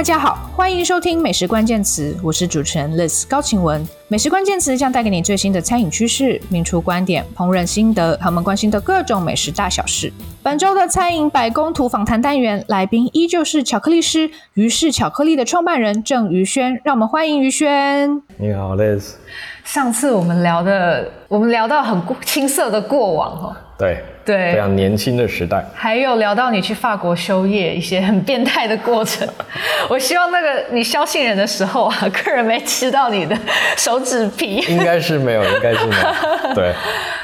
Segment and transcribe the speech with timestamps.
[0.00, 3.86] 大家好，欢迎收听美食关键词，我是主持人 Liz 高晴雯。
[4.08, 10.10] 美食关键词将带给你最新的餐饮趋势、名厨观点、烹饪心得，和我们关心的各种美食大小事。
[10.42, 18.22] 本周的餐饮百工图访谈单元，来宾依旧是巧克力师余氏巧克力的创办人郑于轩，让我们欢迎于轩。
[18.38, 19.16] 你好，Liz。
[19.64, 23.56] 上次我们聊的，我们聊到很青涩的过往哦。
[23.80, 24.04] 对。
[24.22, 29.26] 对，非常年轻的时代，还有聊到你去法国修业一些很变态的过程。
[29.88, 33.36] 我希望那个你削杏仁的时候啊， 客人没吃到你的
[33.76, 34.56] 手指皮。
[34.68, 36.54] 应该是没有，应该是没有。
[36.54, 36.72] 对。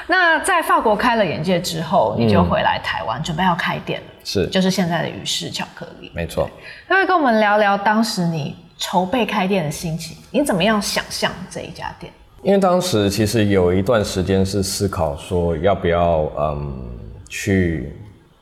[0.09, 6.11] 那在法国开了眼界之后，你就回来台湾，嗯、准备要开店，是，就是现在的余氏巧克力。
[6.13, 6.51] 没错。
[6.89, 12.11] 那会跟我们聊聊当时你筹备开店的心情，你怎么样想象这一家店？
[12.47, 16.81] 因为当时其实有一段时间是思考说要不要嗯
[17.29, 17.93] 去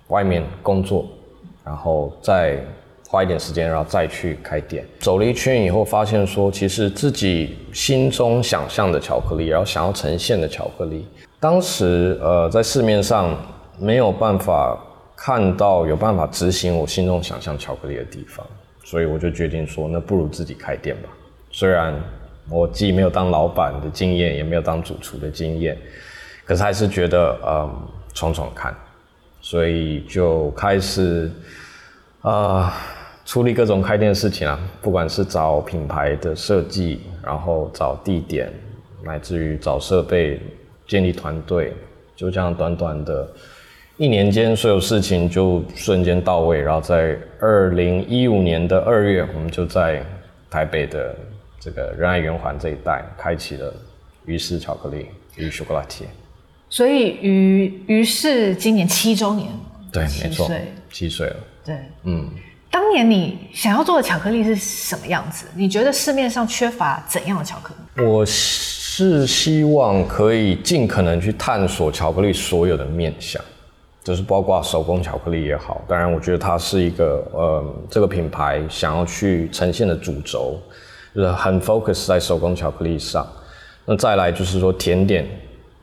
[0.09, 1.07] 外面工作，
[1.65, 2.63] 然后再
[3.09, 4.85] 花一点时间，然后再去开店。
[4.99, 11.09] 走了一圈以后，发现说其实自己心中想象的巧克力，然后想要呈现的巧克力，
[11.41, 13.35] 当时呃在市面上
[13.79, 14.79] 没有办法
[15.17, 18.47] 看到有办法执行我心中想象巧克力的地方，
[18.85, 21.09] 所以我就决定说，那不如自己开店吧。
[21.51, 21.99] 虽然
[22.51, 25.77] 我既没有当老板的经验，也没有当主厨的经验，
[26.45, 28.75] 可是还是觉得，嗯，闯闯看，
[29.41, 31.31] 所以就开始，
[32.21, 32.73] 啊、呃，
[33.25, 38.53] 处理各种开店的事情啊，不管是找品牌的设计，然后找地点，
[39.03, 40.39] 乃至于找设备，
[40.87, 41.73] 建立团队，
[42.15, 43.27] 就这样短短的
[43.97, 50.05] 一年间，所有事情就瞬间到位，然后在二零一五年的二月，我们就在
[50.51, 51.17] 台北的。
[51.65, 53.73] 这个仁爱圆环这一带开启了
[54.27, 56.07] 于氏巧克力与巧克力，
[56.69, 59.49] 所以于于氏今年七周年，
[59.91, 60.47] 对，没错，
[60.93, 61.37] 七岁了。
[61.65, 62.29] 对，嗯，
[62.71, 65.47] 当年你想要做的巧克力是什么样子？
[65.55, 68.07] 你觉得市面上缺乏怎样的巧克力？
[68.07, 73.43] 我是希望可以尽可能去探索巧克力所有的面向，
[74.03, 75.83] 就是包括手工巧克力也好。
[75.89, 80.61] 当然，我觉得它是一个呃，这个品牌想要去呈现的主轴。
[81.15, 83.27] 就是很 focus 在手工巧克力上，
[83.87, 85.25] 那再来就是说甜点，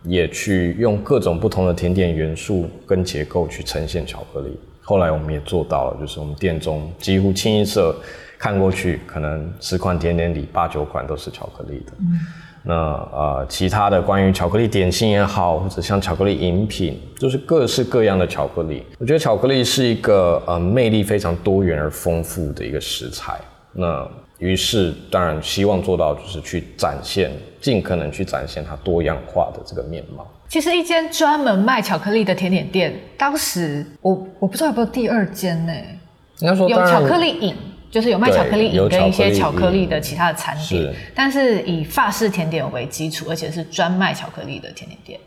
[0.04, 4.60] 也去用各种不同的甜点元素跟结构去呈现巧克力。
[4.84, 7.96] 后来我们也做到了，就是我们店中几乎清一色
[8.38, 11.94] 看过去，可能十款甜点里八九款都是巧克力的。
[12.00, 12.20] 嗯、
[12.64, 12.74] 那
[13.14, 18.84] 呃，其他的关于巧克力点心也好，或者像巧克力饮品，就是各式各样的巧克力。
[18.98, 23.40] 我觉得巧克力是一个呃魅力非常多元而丰富的一个食材。
[23.74, 24.06] 那
[24.42, 27.32] 于是，当然希望做到就是去展现，
[27.62, 30.28] 尽可能去展现它多样化的这个面貌。
[30.50, 35.72] 其实，一间专门卖巧克力的甜点店，当时我我不知道有没有第二间呢？
[36.40, 37.56] 应该说有巧克力饮，
[37.92, 45.20] 就是有卖巧克力饮跟一些巧克力的其他的餐点，是但是以法式甜点为基础，而且是专卖巧克力的甜点店。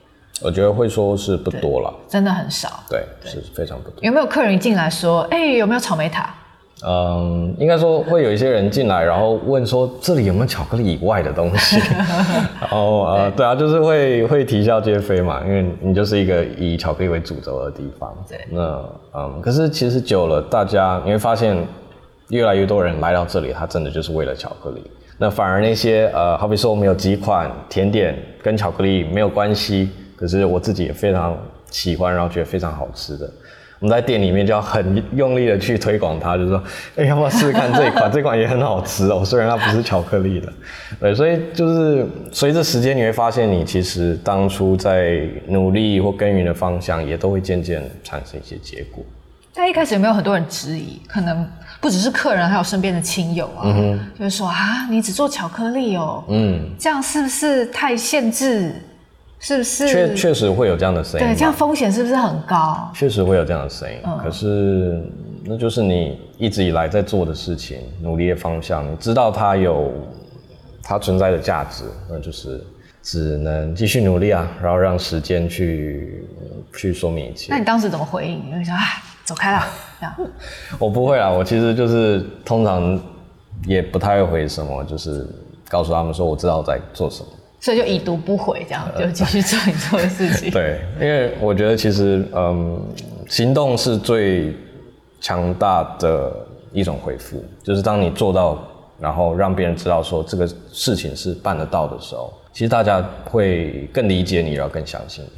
[0.43, 2.83] 我觉得会说是不多了，真的很少。
[2.91, 4.03] 对，对是非常不多。
[4.03, 6.35] 有没有客人一进来说，哎、欸，有没有草莓塔？
[6.83, 11.79] 嗯，应该说会有一些人进来，然后问说这里有没有巧克力以外的东西，
[12.61, 18.13] 然后呃，对啊，就是会会啼笑皆非嘛，因为你就是一个以巧克力为主轴的地方。
[18.29, 21.57] 对，那嗯，可是其实久了，大家你会发现
[22.29, 24.83] 越来越多人来到这里，他真的就是为了巧克力。
[25.17, 31.39] 那反而那些呃，好比说我们有几款甜点跟巧克力没有关系，可是我自己也非常
[31.71, 33.31] 喜欢，然后觉得非常好吃的。
[33.81, 36.59] 我们在店里面就要很用力的去推广它，就是说，
[36.97, 38.11] 哎、欸，要不要试试看这一款？
[38.13, 40.53] 这款也很好吃哦，虽然它不是巧克力的。
[41.01, 49.05] 对，所以就是随着时间，你会发现，你其实当初在努力或耕耘的方向，也都会渐渐产生一些结果。
[49.57, 51.01] 但一开始有没有很多人质疑？
[51.07, 51.49] 可能
[51.81, 58.75] 不只是客人，还有身边的亲友啊，嗯、就是说啊，你只做巧克力哦，嗯，这样是不是太限制？
[59.45, 59.87] 是不是？
[59.87, 61.27] 确确实会有这样的声音。
[61.27, 62.91] 对，这样风险是不是很高？
[62.95, 63.99] 确实会有这样的声音。
[64.05, 65.03] 嗯、可是，
[65.45, 69.93] 那就是你一直以来在做的事情，努力的方向，你知道它有
[70.83, 72.65] 它存在的价值，那就是
[73.03, 76.27] 只能继续努力啊，然后让时间去
[76.75, 77.49] 去说明一切。
[77.53, 78.43] 那你当时怎么回应？
[78.49, 78.81] 你会说啊，
[79.27, 79.63] 走开了
[80.01, 80.15] 这样？
[80.79, 82.99] 我不会啊，我其实就是通常
[83.67, 85.29] 也不太会回什么，就是
[85.69, 87.29] 告诉他们说我知道我在做什么。
[87.65, 90.51] 所以就已读不回，这样就继续做你做的事情。
[90.51, 92.79] 对，因为我觉得其实，嗯，
[93.27, 94.55] 行动是最
[95.19, 96.31] 强大的
[96.75, 97.43] 一种回复。
[97.63, 98.63] 就是当你做到，
[99.01, 105.31] 然后让别人知道说这个事情是办得到的时候，其实大家会更理解你，然后更相信你。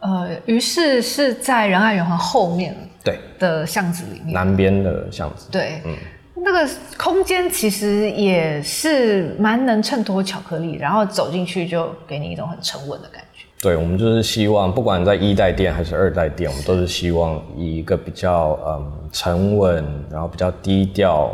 [0.00, 5.48] 呃，于是是在仁爱圆环后面对的巷子里面，南边的巷子。
[5.50, 5.96] 对，嗯。
[6.42, 13.46] 那个空间其实也是蛮能衬托巧克力，然后走进去就给你一种很沉稳的感觉。
[13.60, 21.30] 对，我们就是希望，不管在一代店还是二代店，我们都是希望以一个比较嗯沉稳，然后比较低调，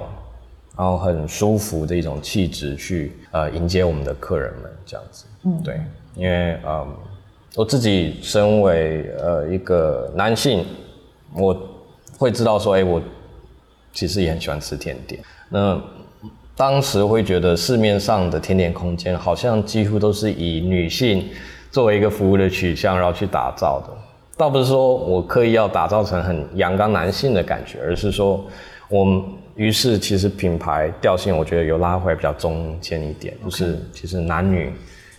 [0.76, 5.26] 然后很舒服的一种气质去呃迎接我们的客人们这样子。
[5.44, 5.80] 嗯，对，
[6.16, 6.86] 因为嗯
[7.54, 10.66] 我自己身为呃一个男性，
[11.32, 11.56] 我
[12.18, 13.00] 会知道说，哎，我
[13.96, 15.20] 其实也很喜欢吃甜点。
[15.48, 15.76] 那
[16.54, 21.28] 当时会觉得市面上的甜点空间好像几乎都是以女性。
[21.68, 23.92] 作为一个服务的取向，然后去打造的，
[24.34, 28.42] 倒不是说我刻意要打造成很阳刚男性的感觉，而是说，
[28.88, 29.22] 我们
[29.56, 34.72] 于是其实品牌调性，我觉得有拉回来比较中间一点，就是其实男女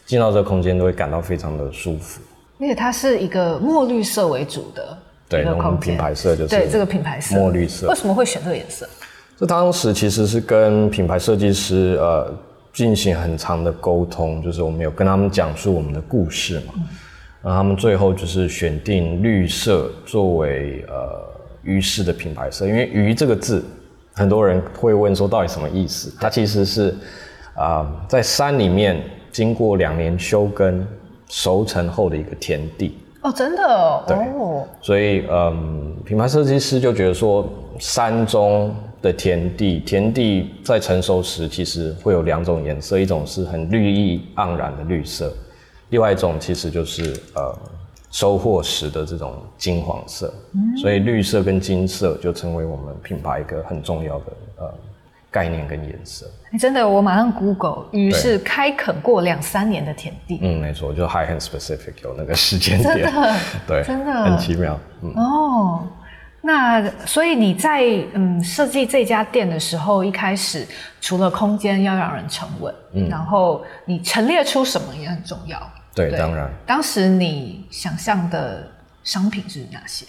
[0.03, 2.21] 进到这个空间都会感到非常的舒服。
[2.59, 4.97] 而且它是一个墨绿色为主的，
[5.29, 7.87] 对，那我们品牌色就是对这个品牌色墨绿色。
[7.87, 8.87] 为什么会选这个颜色？
[9.37, 12.33] 这当时其实是跟品牌设计师呃。
[12.73, 16.75] 进行很长的沟通，就是我们有跟他们讲述我们的故事嘛，
[17.41, 20.93] 然后他们最后就是选定绿色作为呃
[21.63, 23.65] 鱼式的品牌色，因为鱼这个字，
[24.13, 26.13] 很多人会问说到底什么意思？
[26.21, 26.91] 它其实是
[27.55, 29.01] 啊、呃、在山里面
[29.31, 30.85] 经过两年休耕
[31.29, 32.95] 熟成后的一个田地
[33.27, 34.17] 哦，真的哦，对，
[34.81, 37.47] 所以嗯、呃，品牌设计师就觉得说
[37.79, 38.73] 山中。
[38.99, 45.31] 的田地，田地在成熟时其实会有两种颜色，一种是很绿意盎然的绿色，
[45.89, 47.55] 另外一种其实就是呃
[48.09, 54.25] 收获时的这种金黄色，嗯、所以绿色跟金色就成为我们品牌一个很重要的
[54.61, 54.73] 呃
[55.29, 56.25] 概念跟颜色。
[56.51, 60.39] 欸、真的，我马上 Google，于是开垦过两三年的田地。
[60.41, 63.35] 嗯，没错，就还很 specific 有那个时间点，真的，
[63.67, 64.79] 对，真的很奇妙。
[65.01, 65.87] 嗯、哦。
[66.39, 67.81] 那所以你在
[68.13, 70.65] 嗯设计这家店的时候，一开始
[71.01, 75.59] 除了空间要让人沉稳，嗯，然后你陈列出什么也很重要。
[75.93, 76.49] 对，对当然。
[76.65, 78.65] 当时你想象的
[79.03, 80.05] 商品是哪些？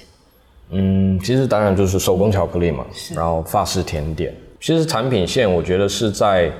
[0.70, 4.32] 嗯，其实当然就是手工巧克力嘛，是然后法式甜点。
[4.60, 6.52] 其实产品线我觉得是在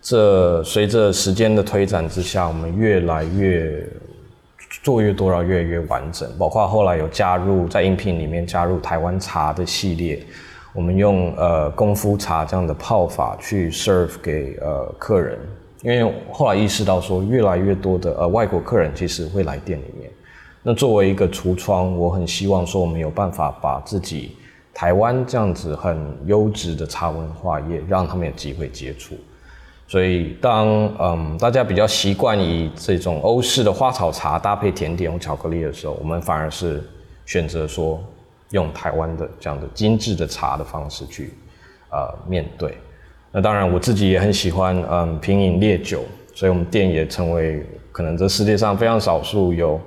[0.00, 3.86] 这随着时间的推展之下，我们越来越。
[4.82, 6.28] 做越多，然后越来越完整。
[6.36, 10.20] 包括后来有加入在饮品里面加入台湾茶的系列，
[10.74, 15.38] 我们用呃功夫茶这样的泡法去 serve 给呃客人。
[15.82, 20.10] 因为后来意识到说，越来越多的呃外国客人其实会来店里面。
[20.60, 24.36] 那作为一个橱窗，我很希望说我们有办法把自己
[24.74, 29.14] 台湾这样子很优质的茶文化也让他们有机会接触。
[29.86, 30.66] 所以当
[30.98, 36.82] 嗯大家比较习惯以这种欧式的花草茶搭配甜点或巧克力的时候，我们反而是
[37.26, 38.02] 选择说
[38.50, 41.34] 用台湾的这样的精致的茶的方式去
[41.90, 42.76] 呃面对。
[43.30, 46.02] 那当然我自己也很喜欢嗯品饮烈酒，
[46.34, 49.78] 所以我们店也成为可能这世界上非常少数有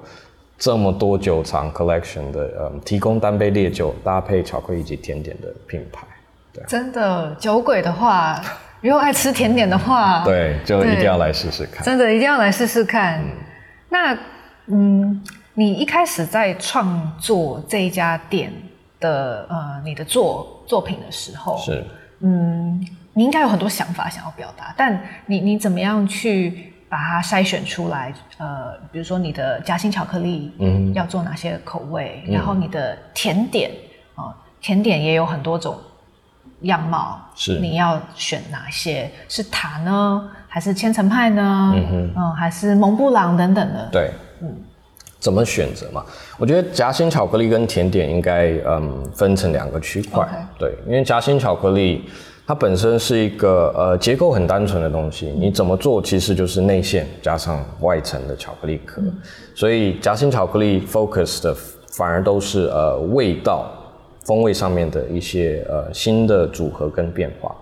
[0.57, 6.07] 这么多酒厂 collection 的嗯提供单杯烈酒搭配巧克力及甜点的品牌。
[6.53, 8.41] 对，真的酒鬼的话。
[8.79, 11.83] 如果爱吃甜点的话，对，就一定要来试试看。
[11.83, 13.19] 真的，一定要来试试看。
[13.19, 13.31] 嗯
[13.89, 14.17] 那，
[14.67, 15.23] 嗯，
[15.55, 18.53] 你一开始在创作这一家店
[18.99, 21.83] 的呃，你的作作品的时候，是，
[22.19, 22.79] 嗯，
[23.13, 28.13] 你应该有很多想法想要表达，但你你怎么样去把它筛选出来？
[28.37, 32.23] 呃，比如说你的夹心巧克力，嗯，要做哪些口味？
[32.27, 33.71] 嗯、然后你的甜点
[34.15, 35.75] 啊、呃，甜点也有很多种。
[36.61, 39.07] 样貌是你要选哪些？
[39.29, 41.71] 是塔呢，还是千层派呢？
[41.75, 43.87] 嗯哼，嗯，还是蒙布朗等等的？
[43.91, 44.51] 对，嗯，
[45.19, 46.03] 怎么选择嘛？
[46.35, 50.27] 我觉得夹心巧克力跟甜点应该嗯分成两个区块。
[50.57, 52.09] 对，因为夹心巧克力
[52.47, 59.13] 它本身是一个呃结构很单纯的东西，你怎么做其实就是内馅加上外层的巧克力壳，嗯、
[59.53, 61.53] 所以夹心巧克力 focus 的
[61.91, 63.71] 反而都是呃味道。
[64.25, 67.55] 风味上面的一些呃新的组合跟变化。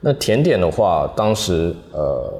[0.00, 2.32] 那甜点的话，当时呃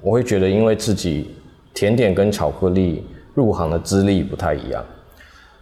[0.00, 1.30] 我会觉得，因为自己
[1.74, 4.82] 甜点跟巧克力入行的资历不太一样，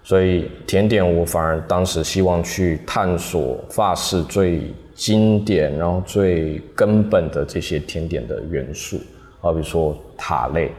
[0.05, 8.99] 所以甜点我反而当时希望去探索法式最经典，然后最根本的这些甜点的元素，
[9.41, 10.73] 好比说塔类，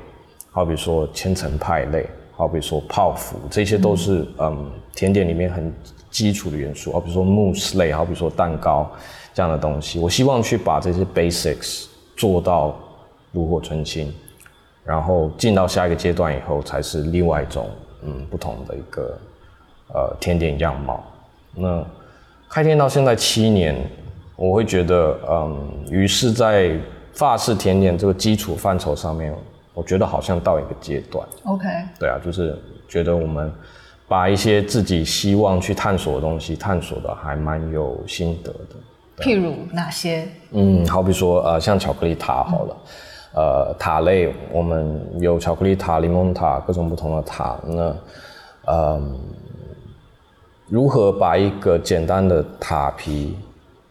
[0.51, 5.73] 好比说千层派类，好比说泡芙，这些都是嗯，嗯甜点里面很。
[6.11, 8.89] 基础的元素，好比说慕斯类，好比说蛋糕
[9.33, 12.73] 这样的东西，我希望去把这些 basics 做到
[13.33, 14.13] 炉火纯青，
[14.85, 17.69] 然后进到下一个阶段以后，才是另外一种
[18.03, 19.19] 嗯不同的一个
[19.93, 21.03] 呃甜点样貌。
[21.53, 21.85] 那
[22.47, 23.75] 开店到现在七年，
[24.35, 26.77] 我会觉得，嗯，于是，在
[27.13, 29.33] 法式甜点这个基础范畴上面，
[29.73, 31.25] 我觉得好像到一个阶段。
[31.45, 31.67] OK。
[31.99, 33.51] 对啊，就是觉得我们
[34.07, 39.23] 把一些自己希望去探索的东西，探索的还蛮有心得的。
[39.23, 40.27] 譬如哪些？
[40.51, 42.77] 嗯，好比说，呃，像巧克力塔好了，
[43.35, 47.57] 嗯、呃，塔类，我们有巧克力塔、柠檬塔，各种不同的塔。
[47.65, 47.95] 那，
[48.65, 49.01] 呃，
[50.67, 53.37] 如何把一个简单的塔皮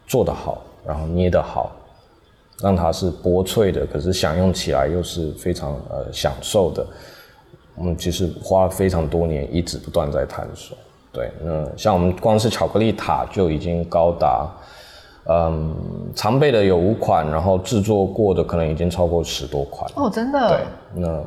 [0.07, 1.71] 做得好，然后捏得好，
[2.61, 6.85] 让它是薄脆的，可是享用起来又是非常呃享受的。
[7.75, 10.77] 我们其实花了非常多年，一直不断在探索。
[11.11, 14.49] 对，那像我们光是巧克力塔就已经高达。
[15.27, 15.75] 嗯，
[16.13, 20.47] 常备的有五款，然后制作过的可能已经超过十多款哦，真的。
[20.49, 21.23] 对，那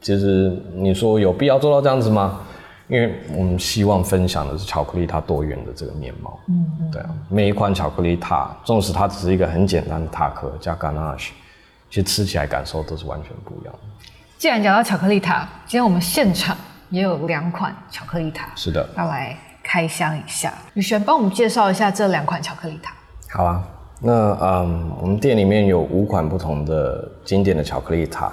[0.00, 2.40] 其实你说有必要做到这样子吗？
[2.88, 6.40] 因为我们希望分享的是巧克力它多元的这个面貌。
[6.48, 11.28] 嗯，嗯，对啊，每一款巧克力塔，纵使它只是一个很简单的塔壳加 ganache，
[11.90, 13.78] 其实吃起来感受都是完全不一样的。
[14.38, 16.56] 既然讲到巧克力塔，今天我们现场
[16.88, 20.54] 也有两款巧克力塔，是的，要来开箱一下。
[20.72, 22.94] 宇璇，帮我们介绍一下这两款巧克力塔。
[23.30, 23.62] 好啊，
[24.00, 28.32] 那嗯，我们店里面有五款不同的经典的巧克力塔，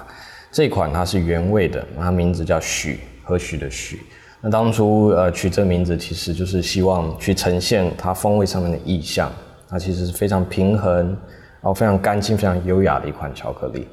[0.50, 4.00] 这一款它是原味的，它名字叫许，何许的许。
[4.46, 9.28] 那当初呃取这名字，其实就是希望去呈现它风味上面的意象。
[9.68, 13.88] 它其实是非常平衡，然后非常干净、非常优雅的一款巧克力。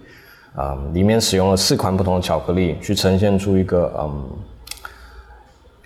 [0.53, 4.29] 啊、里面使用了四款不同的巧克力，去呈现出一个嗯。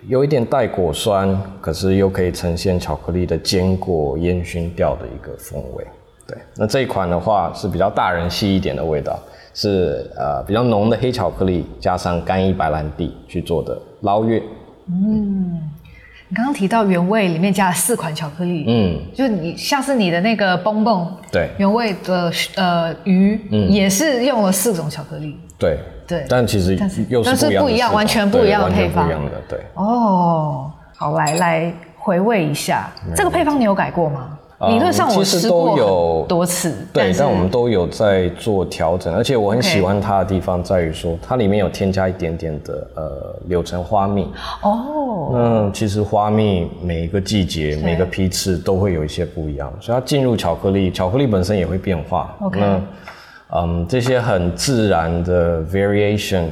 [0.10, 5.88] 有一点带果酸，可是又可以呈现巧克力的坚果烟熏调的一个风味。
[6.28, 9.18] 对，那这一款的话是比较大人系一点的味道，
[9.54, 14.44] 是呃比较浓的黑巧克力加上干邑白兰地去做的捞月。
[14.90, 15.62] 嗯，
[16.30, 25.38] 你刚刚提到原味里面加了四款巧克力，嗯，就你像是你的那个蹦蹦，对，原味的呃鱼，嗯，也是用了四种巧克力。
[25.58, 25.78] 对。
[26.08, 29.60] 对，但其实但是不一样，不一样，完全不一样的配方，不一样的，对。
[29.74, 34.40] 哦，好，来来回味一下，这个配方你有改过吗？
[34.70, 44.28] 理论上我吃过多次，对，但我们都有在做调整，而且我很喜欢它的地方在于说，它里面有添加一点点的呃柳橙花蜜。
[44.64, 52.36] 哦，那其实花蜜每一个季节、每个批次都会有一些不一样，所以它进入巧克力，巧克力本身也会变化。
[52.42, 52.60] OK。
[53.56, 56.46] 嗯，这些很自然的 variation，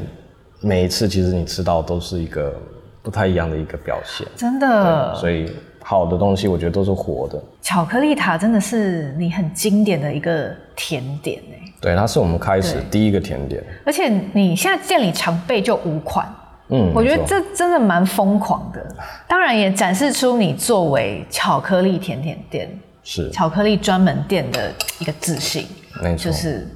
[0.62, 2.54] 每一次其实你吃到都是一个
[3.02, 5.14] 不太一样的一个表现，真的。
[5.16, 5.52] 所以
[5.88, 7.39] 好的东西，我觉得都是活的。
[7.62, 11.72] 巧克力塔真的是你很经典的一个甜点哎。
[11.80, 13.63] 对，它是我们开始第一个甜点。
[13.86, 16.27] 而且你现在店里常备就五款，
[16.70, 18.84] 嗯，我觉得这真的蛮疯狂的。
[19.27, 22.68] 当然也展示出你作为巧克力甜点店，
[23.04, 25.68] 是巧克力专门店的一个自信，
[26.01, 26.68] 没错，就是。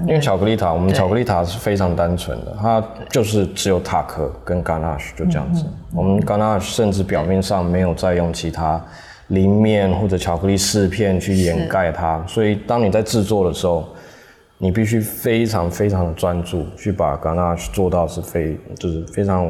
[0.00, 5.62] 因为巧克力塔，我们巧克力塔是非常单纯的，它就是只有塔壳跟 ganache 就这样子。
[5.64, 8.84] 嗯嗯、我们 ganache 甚至表面上没有再用其他
[9.28, 13.88] 淋面或者巧克力饰片去掩盖它，所以当你在制作的时候，
[14.58, 19.48] 你必须非常非常的专注去把 ganache 做到是非就是非常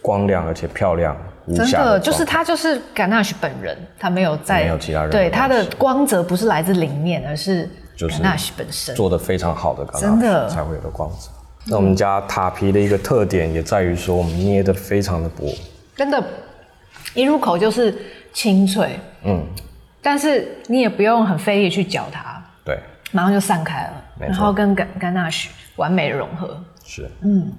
[0.00, 1.14] 光亮而且漂亮
[1.46, 1.84] 无瑕的。
[1.84, 7.68] 真的，就是它就是 ganache 本人，它没有在没有其他人对它的光泽不是来自鳞面，而是。
[7.98, 8.94] 就是 ganache 本身。
[8.94, 10.48] 做的非常好的真的。
[10.48, 11.28] 才会有的光泽。
[11.66, 15.52] 那我们家塔皮的一个特点也在于说，我们捏的非常的薄，
[15.94, 16.24] 真的，
[17.12, 17.94] 一入口就是
[18.32, 18.98] 清脆。
[19.24, 19.44] 嗯，
[20.00, 22.78] 但是你也不用很费力去搅它，对，
[23.12, 26.58] 马上就散开了，然后跟 ganache 完美融合。
[26.84, 27.52] 是，嗯，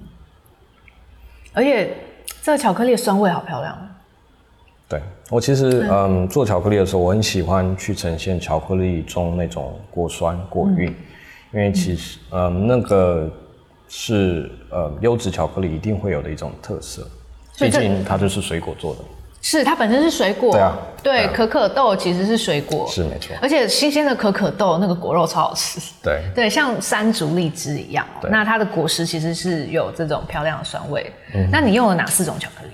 [1.52, 1.96] 而且
[2.42, 3.89] 这个巧克力的酸味好漂亮。
[4.90, 6.28] 对，我其实嗯。
[6.28, 10.94] 做巧克力的时候，我很喜欢去呈现巧克力中那种果酸果韵，嗯、
[11.54, 13.30] 因为其实嗯那个
[13.88, 17.08] 是呃优质巧克力一定会有的一种特色，
[17.56, 19.00] 毕竟它就是水果做的。
[19.42, 26.20] 是它本身是水果，对啊，对，可可豆其实是水果，是没错，而且新鲜的可可豆那个果肉超好吃，对。
[26.34, 31.10] 对，像山竹荔枝一样，那它的果实其实是有这种漂亮的酸味。
[31.32, 32.72] 嗯，那你用了哪四种巧克力？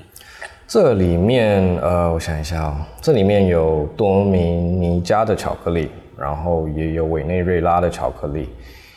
[0.69, 8.49] 这里面，呃，我想一下哦，这里面有多米尼加的巧克力，然后也有委内瑞拉的巧克力，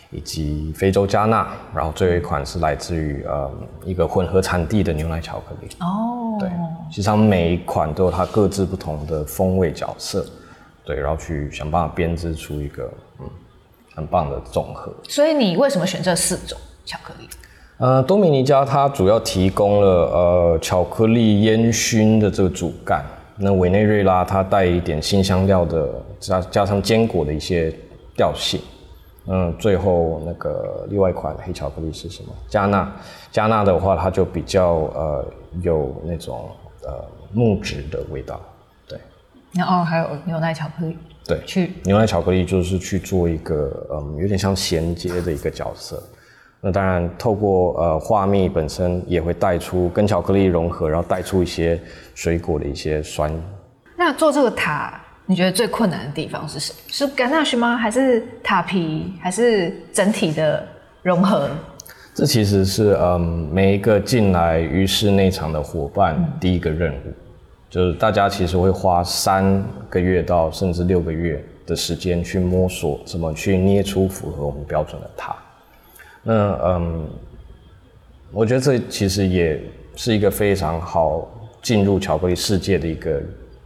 [0.10, 3.52] 以及非洲加纳，然后最后一款是来自于呃
[3.86, 5.70] 一个混合产地的牛奶巧克力。
[5.82, 6.50] 哦，对，
[6.90, 10.26] 其实它们每一款都有它各自不同的风味角色，
[10.84, 13.30] 对，然后去想办法编织出一个嗯
[13.94, 14.92] 很棒的综合。
[15.04, 17.30] 所以你为什么选这四种巧克力？
[17.80, 23.06] 呃，多米尼加它主要提供了呃巧克力烟熏的这个主干，
[23.38, 27.74] 那委内瑞拉它带一点新香料的，加加上坚果的一些
[28.18, 28.60] 调性。
[29.28, 32.34] 嗯，最后那个另外一款黑巧克力是什么？
[32.50, 32.92] 加纳，
[33.32, 35.26] 加纳的话，它就比较呃
[35.62, 36.50] 有那种
[36.84, 38.42] 呃木质的味道，
[38.90, 39.00] 对。
[39.54, 46.04] 然后还有牛奶巧克力，对，去牛奶巧克力就是去做一个嗯有点像衔接的一个角色。
[46.62, 51.80] 那当然透过呃花蜜本身也会带出跟巧克力融合，然后带出一些
[52.16, 53.32] 水果的一些酸。
[53.98, 55.02] 那做这个塔。
[55.26, 56.80] 你觉得最困难的地方是什么？
[56.88, 57.78] 是 ganache 吗？
[57.78, 59.14] 还是塔皮？
[59.22, 60.68] 还是整体的
[61.04, 61.48] 融合？
[62.16, 67.14] 这其实是嗯，每一个进来鱼市内场的伙伴第一个任务，嗯、
[67.70, 75.36] 就是大家其实会花三个月到甚至六个月的时间去摸索怎么去捏出符合我们标准的塔。
[76.24, 76.34] 那
[76.64, 77.08] 嗯，
[78.32, 79.62] 我觉得这其实也
[79.96, 81.28] 是一个非常好
[81.62, 83.22] 进入巧克力世界的一个。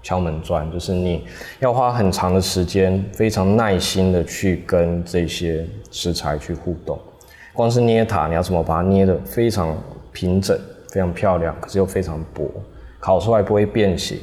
[0.05, 1.23] 敲门砖就是你
[1.61, 6.99] 要花很长的时间，非常耐心的去跟这些食材去互动。
[7.53, 9.81] 光是捏塔，你要怎么把它捏得非常
[10.11, 12.51] 平整、非常漂亮，可是又非常薄，
[12.99, 14.19] 烤出来不会变形。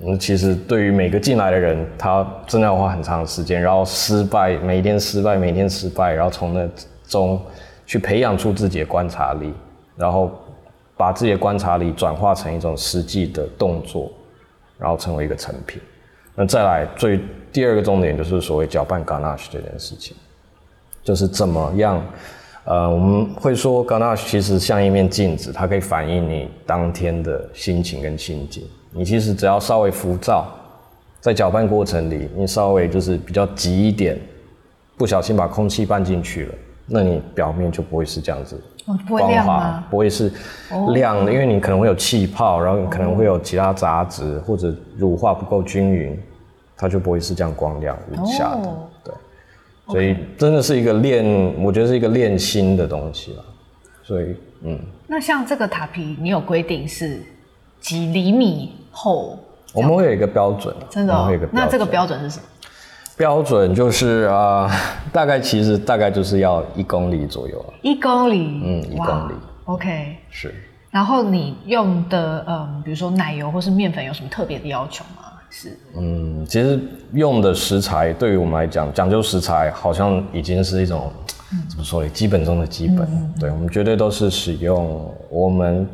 [0.00, 6.68] 那，其实对于每个进来的人，他真的要花很长的时间，然后失败，每一天失败，每天失败，然后从那
[7.06, 7.40] 中
[7.86, 9.52] 去培养出自己的观察力，
[9.96, 10.30] 然后
[10.96, 14.10] 把自己的观察力转化成一种实际的动作。
[14.78, 15.80] 然后成为一个成品。
[16.34, 17.18] 那再来最
[17.50, 20.14] 第二个重点就是所谓搅拌 ganache 这件事情，
[21.02, 21.98] 就是怎么样？
[22.64, 28.64] 呃，我们会说 ganache 其实像一面镜子，它可以反映你当天的心情跟心境。
[28.90, 30.46] 你其实只要稍微浮躁，
[31.22, 34.20] 在搅拌过程里，你稍微就是比较急一点，
[34.98, 36.54] 不小心把空气拌进去了，
[36.86, 38.60] 那你表面就不会是这样子。
[39.08, 39.84] 不会亮吗？
[39.90, 40.32] 不会是
[40.92, 46.16] 亮的，因为你可能会有气泡，然后你可能会有其他杂质或者乳化不够均匀，
[46.76, 48.76] 它就不会是这样光亮无瑕的。
[49.02, 49.14] 对，
[49.88, 51.24] 所以真的是一个练，
[51.64, 53.44] 我觉得是一个练心的东西了。
[54.04, 54.78] 所以，嗯。
[55.08, 57.20] 那像这个塔皮，你有规定是
[57.80, 59.36] 几厘米厚？
[59.74, 61.38] 我们会有一个标准，真的。
[61.50, 62.44] 那这个标准是什么？
[63.16, 64.70] 标准就是啊、呃，
[65.10, 67.64] 大概其实大概就是要一公里左右。
[67.82, 69.32] 一公里，嗯，一公里。
[69.64, 70.54] OK，是。
[70.90, 75.32] 然后你用的嗯，比如说奶油或是面粉，有什么特别的要求吗？
[75.48, 75.78] 是。
[75.96, 76.78] 嗯，其实
[77.14, 81.10] 用的食材对于我们来讲，讲究食材好像已经是一种、
[81.52, 82.08] 嗯、怎么说呢？
[82.10, 82.98] 基本中的基本。
[83.10, 85.88] 嗯、对，我们绝对都是使用我们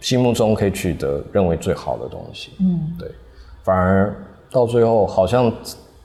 [0.00, 2.50] 心目中可以取得认为最好的东西。
[2.58, 3.08] 嗯，对。
[3.62, 4.12] 反而
[4.50, 5.52] 到最后好像。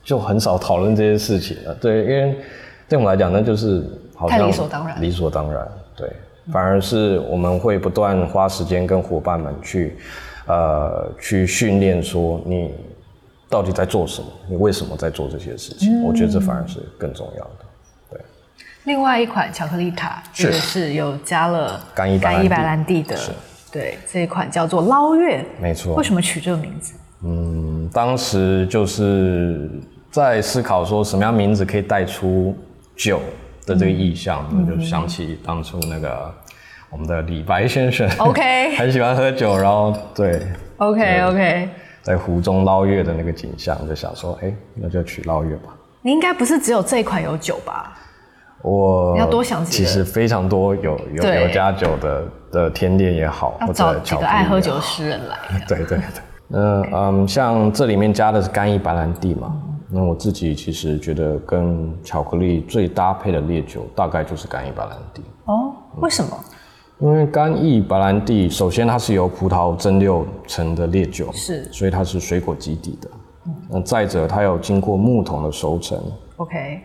[0.10, 2.36] 就很少讨论这些事情了，对，因为
[2.88, 6.12] 对我们来讲，那就是好像理所当然，理所当然，对，
[6.52, 9.96] 反而是我们会不断花时间跟伙伴们去，
[10.48, 12.74] 呃，去训练，说你
[13.48, 16.02] 到底在做什么，你为什么在做这些事情？
[16.02, 17.66] 嗯、我觉得这反而是更重要的，
[18.10, 18.20] 对。
[18.86, 23.32] 另外一款巧克力塔，这个是有加了干伊干伊白兰地的，是
[23.72, 25.94] 对，这一款叫做捞月，没错。
[25.94, 26.96] 为什么取这个名字？
[27.22, 29.70] 嗯，当时就是。
[30.12, 32.56] 在思考说什么样名字可以带出
[32.96, 33.20] 酒
[33.66, 36.34] 的这个意象，我、嗯、就想起当初那个
[36.90, 40.42] 我们的李白先生，OK， 很喜欢喝酒，然后对
[40.78, 41.70] ，OK OK，
[42.02, 45.76] 在湖中捞月的那个景象，就想说，哎、欸，那就取捞月吧。
[46.02, 47.96] 你应该不是只有这一款有酒吧？
[48.62, 55.38] 我要多想其实非常多有有有加酒的的甜点也好，或者几个爱喝酒的诗人来。
[55.68, 56.00] 对对对，
[56.48, 56.60] 那
[56.92, 59.56] 嗯，像这里面加的是干邑白兰地嘛。
[59.92, 65.24] 那我自己其实觉得跟巧克力最搭配的烈酒，大概就是干邑白兰地。
[65.46, 66.30] 哦，为什么？
[67.00, 73.10] 嗯、因为干邑白兰地，首先它是由葡萄蒸馏成的烈酒，是，所以它是水果基底的。
[73.48, 76.00] 嗯，那再者，它有经过木桶的熟成。
[76.38, 76.82] OK。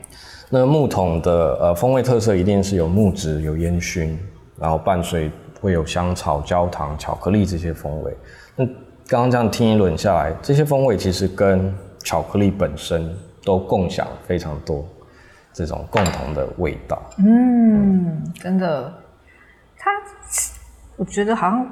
[0.51, 4.17] 那木桶的呃风味特色一定是有木质、有烟熏，
[4.59, 8.17] 然后伴随会有香草、焦糖、巧克力这些风味。
[8.55, 8.65] 那
[9.07, 13.13] 刚刚这样听一轮下来，这些风味其实跟巧克力本身
[13.43, 14.87] 都共享非常多
[15.53, 17.03] 这种共同的味道。
[17.19, 18.93] 嗯，嗯真的，
[19.77, 19.91] 它
[20.97, 21.67] 我觉得好像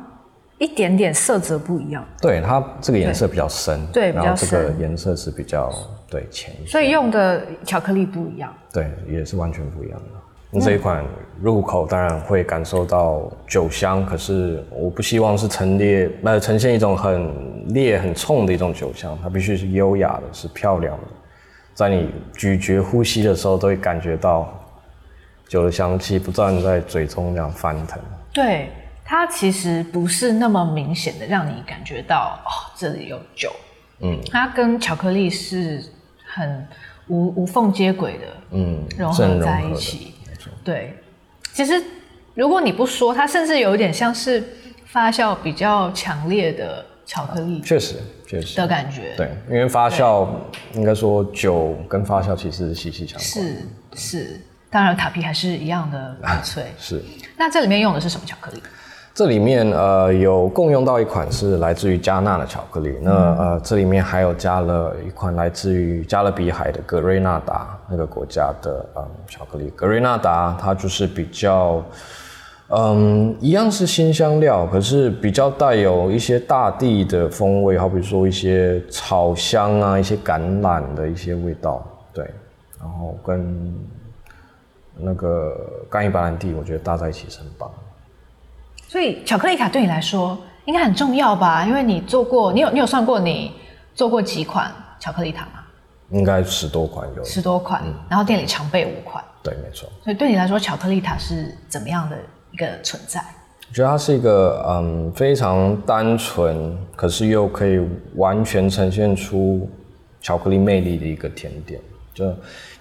[0.59, 2.05] 一点点色泽不一样。
[2.21, 5.71] 对，它这个颜色比较深，对，然后这个颜色是比较
[6.09, 8.53] 对浅一些，所以用的巧克力不一样。
[8.73, 10.22] 对，也是完全不一样的。
[10.53, 11.03] 那这一款
[11.41, 21.05] 入口当然会感受到酒香，可是我不希望是陈列，呃，呈现一种很烈、很冲的一种酒香，它必须是优雅的，是漂亮的，
[21.73, 24.53] 在你咀嚼、呼吸的时候，都会感觉到
[25.49, 27.99] 酒的香气不断在嘴中这样翻腾。
[28.31, 28.69] 对，
[29.05, 33.51] 它其实不是那么明显的让你感觉到哦，这里有酒，
[34.01, 35.83] 嗯，它跟巧克力是
[36.25, 36.67] 很
[37.09, 40.15] 无无缝接轨的，嗯，融合在一起，
[40.65, 40.99] 对。
[41.53, 41.83] 其实
[42.35, 44.43] 如果你不说，它甚至有一点像是
[44.87, 47.97] 发酵比较强烈的巧克力，确实
[48.27, 50.27] 确实的感觉，对，因为发酵
[50.75, 57.03] 应该说酒跟发酵其实是息息相关，是是，当然塔皮还是一样的很 脆，是。
[57.37, 58.63] 那这里面用的是什么巧克力？
[59.15, 69.69] 这里面呃有共用到一款是来自于加纳的巧克力，嗯、那呃这里面还有加了一款来自于加勒比海的格瑞纳达那个国家的嗯巧克力。
[69.77, 71.85] 格瑞纳达它就是比较
[72.69, 82.25] 嗯一样是新香料，可是比较带有一些大地的风味，好比说一些草香啊，一些橄榄的一些味道，对，
[82.81, 83.79] 然后跟
[84.97, 85.55] 那个
[85.91, 87.71] 干邑白兰地，我觉得搭在一起是很棒。
[88.93, 91.65] 所以巧克力塔对你来说应该很重要吧？
[91.65, 93.51] 因为你做过，你有你有算过你
[93.95, 95.65] 做过几款巧克力塔吗？
[96.11, 97.25] 应该十多款有。
[97.25, 99.25] 十多款，嗯、然后店里常备五款。
[99.43, 99.89] 对，没错。
[100.05, 102.19] 所以对你来说，巧克力塔是怎么样的
[102.51, 103.19] 一个存在？
[103.71, 107.81] 我觉得它是一个嗯非常单纯，可是又可以
[108.17, 109.67] 完全呈现出
[110.21, 111.81] 巧克力魅力的一个甜点。
[112.13, 112.31] 就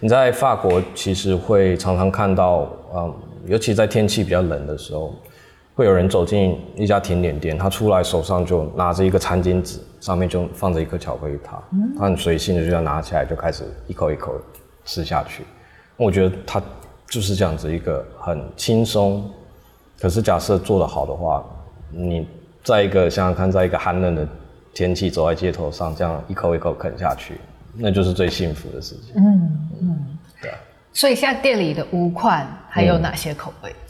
[0.01, 5.15] 你在法国其实会常常看到，嗯，尤其在天气比较冷的时候。
[5.81, 14.31] 会有人走进一家甜点店，他出来手上就拿着一个餐巾纸，上面就放着一颗巧克力塔，嗯、他很随性的就这样拿起来就开始一口一口
[14.85, 15.43] 吃下去。
[15.97, 16.61] 我觉得他
[17.07, 19.27] 就是这样子一个很轻松，
[19.99, 21.43] 可是假设做得好的话，
[21.89, 22.27] 你
[22.63, 24.27] 在一个想想看，在一个寒冷的
[24.75, 27.41] 天气走在街头上，这样一口一口啃下去，
[27.73, 29.15] 那就是最幸福的事情。
[29.15, 30.51] 嗯嗯，对。
[30.93, 33.71] 所以现在店里的五款还有哪些口味？
[33.71, 33.80] 嗯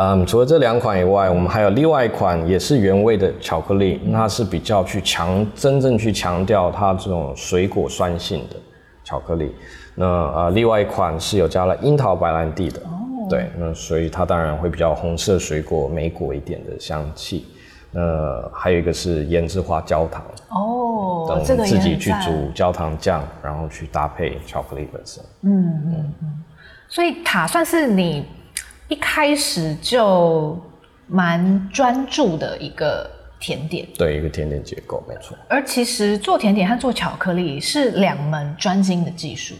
[0.00, 8.54] 嗯，除了这两款以外，我们还有另外一款也是原味的巧克力，那是比较去强，真正去强调它这种水果酸性的
[9.02, 9.52] 巧克力。
[9.96, 17.46] 那呃，另外一款是有加了樱桃白兰地的，哦，对，那所以它当然会比较红色水果莓果一点的香气。
[17.90, 25.24] 那还有一个是胭脂花焦糖，哦，等我们自己去煮焦糖酱，然后去搭配巧克力本身。
[25.42, 26.44] 嗯嗯嗯，
[26.88, 28.24] 所以塔算是你。
[28.88, 30.58] 一开始就
[31.06, 35.36] 蛮专注的一个甜点，对，一个甜点结构没错。
[35.48, 39.54] 而其实做甜点和做巧克力是两门专精的技术，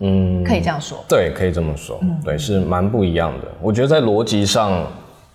[0.00, 1.04] 嗯，可以这样说。
[1.08, 3.46] 对，可以这么说，嗯、对，是蛮不一样的。
[3.62, 4.86] 我觉得在逻辑上，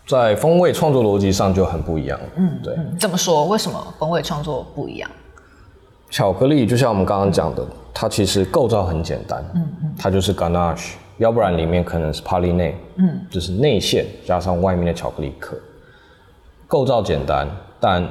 [0.05, 2.19] 在风味创作逻辑上就很不一样。
[2.35, 2.75] 嗯，对。
[2.99, 3.45] 怎么说？
[3.47, 5.09] 为什么风味创作不一样？
[6.09, 10.95] 巧克力就像我们刚刚讲的，它其实构造很简单，嗯嗯，它就是 ganache。
[11.21, 15.55] 要不然里面可能是 praline，嗯，就是内馅加上外面的巧克力壳，
[16.67, 17.47] 构造简单，
[17.79, 18.03] 但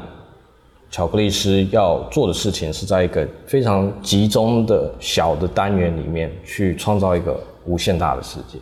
[0.93, 8.61] 巧克力师要做的事情是在一个非常集中的小的单元里面去创造一个无限大的世界。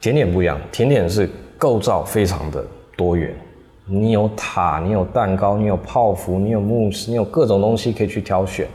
[0.00, 2.64] 甜点不一样，甜点是构造非常的
[2.96, 3.36] 多元，
[3.84, 8.66] 你有塔，你有蛋糕，你有泡芙，你有慕斯，你有各种东西可以去挑选，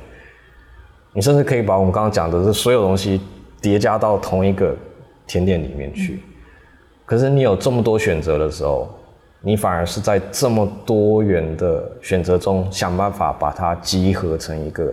[1.14, 3.20] 你甚至可以把我们刚刚讲的这所有东西。
[3.62, 4.76] 叠加到同一个
[5.28, 6.22] 甜点里面去，
[7.06, 8.90] 可是你有这么多选择的时候，
[9.40, 14.92] 你反而是在这么多元的选择中想办法把它集合成一个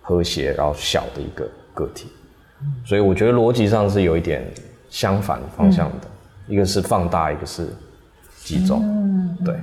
[0.00, 2.08] 和谐然后小的一个个体。
[2.86, 4.42] 所以我觉得逻辑上是有一点
[4.88, 6.08] 相反方向的，
[6.48, 7.68] 一个是放大，一个是
[8.38, 8.82] 集中。
[9.44, 9.54] 对，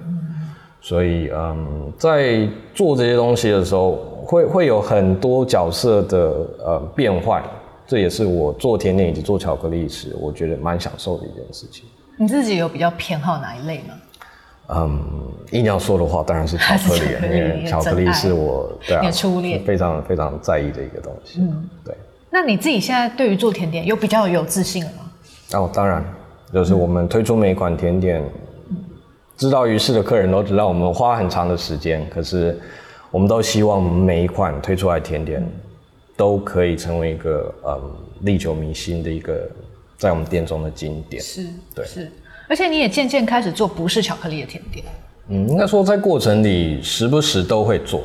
[0.79, 6.19] 所以嗯，在做这些东西的时候，会会有很多角色的
[6.59, 7.43] 呃变换。
[7.85, 11.85] 这也是我做甜点以及做巧克力时，我觉得蛮享受的一件事情。
[12.17, 13.93] 你自己有比较偏好哪一类吗？
[14.69, 15.01] 嗯，
[15.51, 21.41] 硬要说的话，当然是巧克力，因为 巧克力是我对啊，初恋非常非常在意的一个东西。
[21.41, 21.93] 嗯，对。
[22.29, 25.59] 那你自己现在对于做甜点有比较有自信了吗？
[25.59, 26.03] 哦，当然，
[26.53, 28.23] 就是我们推出每一款甜点，
[28.69, 28.77] 嗯、
[29.35, 32.57] 知道鱼市的客人都知道我们花很长的时间，可是
[33.11, 35.45] 我们都希望每一款推出来甜点。
[36.23, 37.81] 都可以成为一个嗯
[38.21, 39.45] 历久弥新的一个
[39.97, 41.21] 在我们店中的经典。
[41.21, 42.09] 是，对，是。
[42.47, 44.85] 而且你也渐渐开始做不是巧克力的甜点。
[45.27, 48.03] 嗯，应该说在过程里时不时都会做，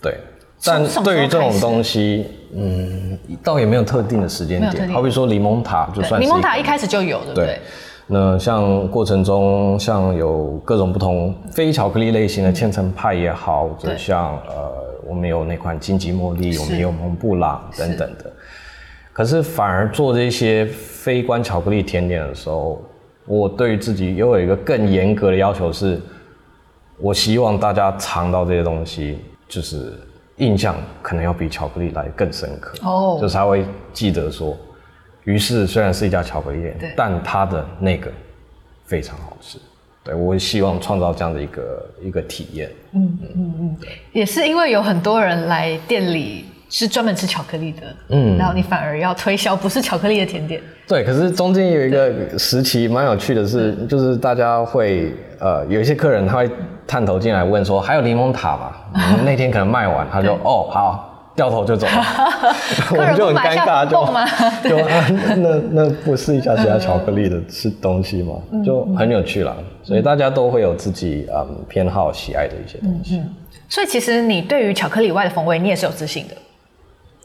[0.00, 0.16] 对。
[0.64, 4.88] 但对于这种东西，嗯，倒也没有特定的时间点。
[4.88, 6.26] 好比说柠檬塔就算是。
[6.26, 7.44] 柠檬塔一开始就有，对不对？
[7.44, 7.60] 对。
[8.06, 14.87] 那像过程中，像有各种不同非巧克力类型的千层派也好，或者像呃。
[15.08, 18.30] 我们有那款金吉茉莉，我们有蒙布朗等等的，
[19.12, 22.84] 可是反而做这些非关巧克力甜点的时候，
[23.24, 25.98] 我对于自己又有一个更严格的要求是，
[26.98, 29.18] 我希望大家尝到这些东西，
[29.48, 29.94] 就是
[30.36, 32.78] 印象可能要比巧克力来更深刻。
[32.82, 33.20] 哦，oh.
[33.20, 34.56] 就才会记得说，
[35.24, 38.10] 于是虽然是一家巧克力店，但它的那个
[38.84, 39.58] 非常好吃。
[40.08, 42.70] 对，我希望创造这样的一个一个体验。
[42.94, 43.76] 嗯嗯嗯，
[44.12, 50.62] 也是因为有很多人来店里是专门吃巧克力的，嗯，然后你反而要推销不是巧克力的甜点。
[50.86, 56.50] 对，可是中间有一个时期蛮有趣的是，就是大家会呃有一些客人他会
[56.86, 58.72] 探头进来问说，还有柠檬塔吗？
[58.94, 61.17] 我 们那天可能卖完，他就哦好。
[61.38, 61.92] 掉头就走了，
[62.90, 63.96] 我们就很尴尬，就
[64.68, 64.76] 就
[65.38, 68.34] 那那不试一下其他巧克力的吃东西嘛？
[68.66, 73.22] 就很有趣了，所以大家都会有自己嗯偏好喜爱的一些东西。
[73.68, 76.34] 所以其实你对于巧克力以外的风味，你也是有自信的。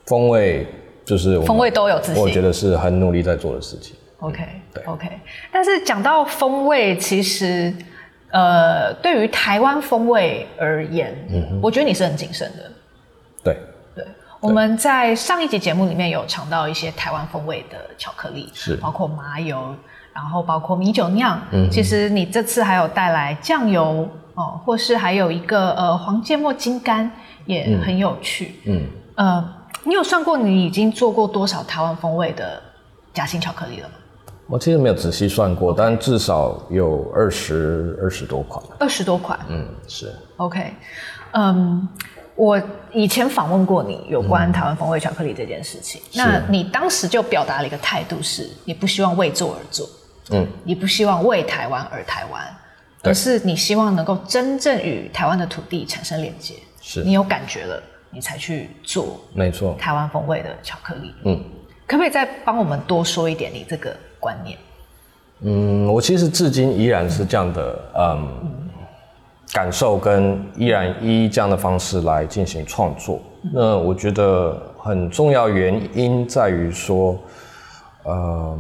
[0.06, 0.68] 风味
[1.04, 3.96] 就是风味都有自信，我觉得是很努力在做的事情。
[4.20, 5.08] OK，对，OK。
[5.52, 7.74] 但是讲到风味，其实
[8.30, 12.72] 呃，对于台湾风味而言，嗯，我觉得你是很谨慎的。
[13.44, 13.58] 对。
[14.44, 19.74] 我们在上一集节目里面有尝到一些台湾风味的巧克力，是包括麻油，
[20.12, 21.40] 然后包括米酒酿。
[21.54, 27.10] 嗯，其实你这次还有带来酱油哦，或是还有一个呃黄芥末金柑，
[27.46, 28.56] 也很有趣。
[28.66, 29.54] 嗯，呃，
[29.86, 32.62] 你有算过你已经做过多少台湾风味的
[33.14, 33.96] 夹心巧克力了吗？
[34.48, 38.62] 我其实没有仔细算过，但至少有二十二十多款。
[38.78, 40.14] 二十多款，嗯，是。
[40.36, 40.74] OK，
[41.32, 41.88] 嗯。
[42.36, 42.60] 我
[42.92, 49.88] 以前访问过你有关台湾风味巧克力这件事情，嗯、那你当时就表达了一个态度是，你不希望为做而做，
[50.32, 52.44] 嗯，你不希望为台湾而台湾，
[53.04, 53.12] 对。
[53.12, 57.04] 而是你希望能够真正与台湾的土地产生连接，是。
[57.04, 61.40] 你有感觉了，你才去做，没错，台湾风味的巧克力，嗯，
[61.86, 64.58] 可不可以再帮我们多说一点你这个观念？
[65.42, 68.28] 嗯，我其实至今依然是这样的，嗯。
[68.42, 68.60] 嗯
[69.54, 73.22] 感受跟依然依这样的方式来进行创作，
[73.54, 77.16] 那我觉得很重要原因在于说，
[78.02, 78.58] 呃，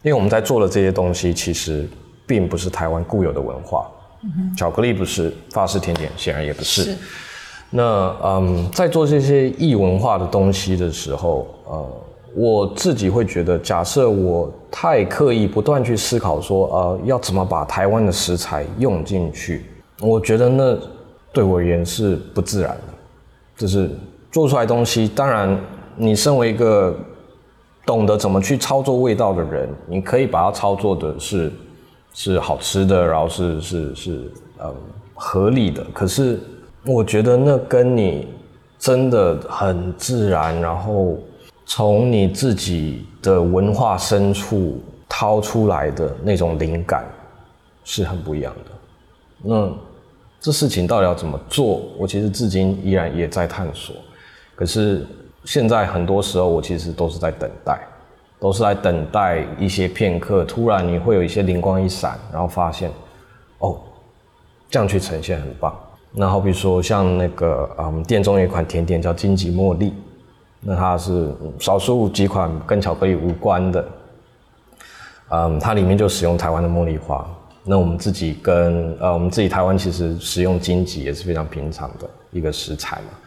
[0.00, 1.86] 因为我们在做的这些东西其实
[2.26, 3.86] 并不是台湾固有的文化，
[4.22, 6.84] 嗯、哼巧克力不是，法式甜点显然也不是。
[6.84, 6.96] 是
[7.68, 11.86] 那嗯，在做这些异文化的东西的时候，呃，
[12.34, 19.66] 我自己会觉得，假设我太刻意不断去思考说，呃，要怎么把台湾的食材用进去。
[20.00, 20.78] 我觉得那
[21.32, 22.82] 对我而言是不自然的，
[23.56, 23.90] 就是
[24.30, 25.08] 做出来东西。
[25.08, 25.58] 当然，
[25.96, 26.94] 你身为一个
[27.84, 31.52] 懂得怎么去操作味道的人，你可以把它操作的是
[32.12, 34.32] 是好吃的，然后是是是
[34.62, 34.74] 嗯
[35.14, 35.84] 合理的。
[35.94, 36.40] 可是
[36.84, 38.28] 我觉得那跟你
[38.78, 41.18] 真的很自然，然后
[41.64, 44.78] 从你自己的文化深处
[45.08, 47.04] 掏出来的那种灵感
[47.84, 48.70] 是很不一样的。
[49.42, 49.70] 那
[50.40, 51.82] 这事情到底要怎么做？
[51.98, 53.96] 我其实至今依然也在探索。
[54.54, 55.04] 可是
[55.44, 57.80] 现在很多时候，我其实都是在等待，
[58.38, 62.90] 都是在等待一些片刻，突然你会有一些灵光一闪，然后发现，
[63.58, 63.78] 哦，
[64.70, 65.74] 这样去呈现很棒。
[66.12, 69.92] 那好比说像那个嗯，店中有一款甜点叫金桔茉莉，
[70.60, 73.88] 那它是少数几款跟巧克力无关的，
[75.30, 77.28] 嗯，它里面就使用台湾的茉莉花。
[77.68, 83.18] 那我们自己跟呃，我们自己台湾其实食用荆棘也是非常平常的一个食材嘛，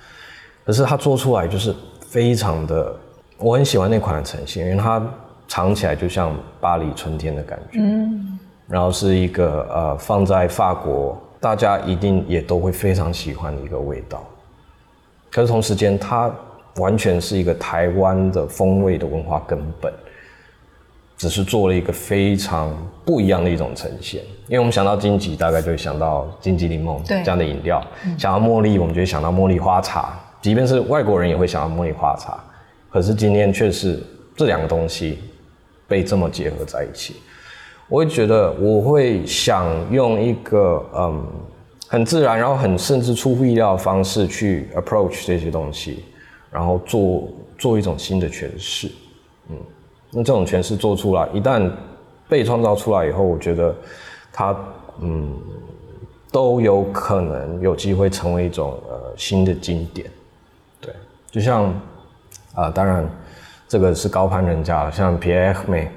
[0.65, 1.75] 可是它做出来就是
[2.07, 2.95] 非常的，
[3.37, 5.05] 我很喜欢那款的呈现，因为它
[5.47, 14.23] 尝起来就像巴黎春天的感觉，嗯，然后是一个呃放在法国大家一定也都会非常喜欢的一个味道，
[15.29, 16.33] 可是同时间它
[16.77, 19.91] 完全是一个台湾的风味的文化根本。
[21.19, 30.17] 只是做了一个非常不一样的一种呈现，因为我们想到金桔，大概就会想到金桔柠檬这样的饮料；对想到茉莉，我们就会想到茉莉花茶。
[30.41, 32.41] 即便是外国人也会想到茉莉花茶，
[32.89, 34.01] 可是今天却是
[34.33, 35.19] 这两个东西
[35.89, 37.17] 被这么结合在一起。
[37.89, 41.21] 我会觉得，我会想用一个嗯
[41.89, 46.05] 很自然，然后很甚至出乎意料的方式去 approach 这些东西，
[46.49, 47.27] 然后做
[47.57, 49.08] 做一种新的诠释，嗯。
[50.11, 51.71] 那这种诠释做出来，一旦
[52.27, 53.75] 被创造出来以后，我觉得
[54.33, 54.57] 它
[55.01, 55.37] 嗯
[56.31, 60.09] 都有可能有机会成为一种呃新的经典，
[60.81, 60.93] 对，
[61.29, 61.73] 就像
[62.55, 63.07] 啊、当然
[63.67, 65.89] 这个是高攀人家了，像皮埃尔梅，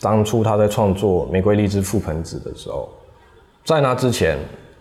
[0.00, 2.88] 当初他在创作玫瑰荔枝覆盆子的时候，
[3.64, 4.36] 在那之前，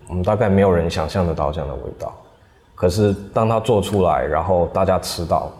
[0.07, 2.11] 我们大概没有人想象得到这样的味道，
[2.73, 5.51] 可是当他做出来，然后大家吃到。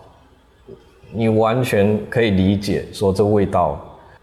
[1.13, 3.79] 你完全可以理解，说这味道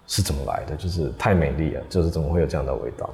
[0.07, 3.09] 是怎么来的，就是太美丽了，就是怎么会有这样的味道？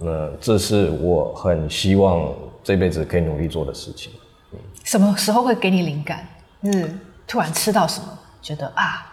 [0.00, 4.12] 那这是我很希望这辈子可以努力做的事情。
[4.52, 6.26] 嗯，什么时候会给你灵感？
[6.64, 6.90] 是
[7.26, 8.06] 突然吃到什么，
[8.40, 9.06] 觉得啊，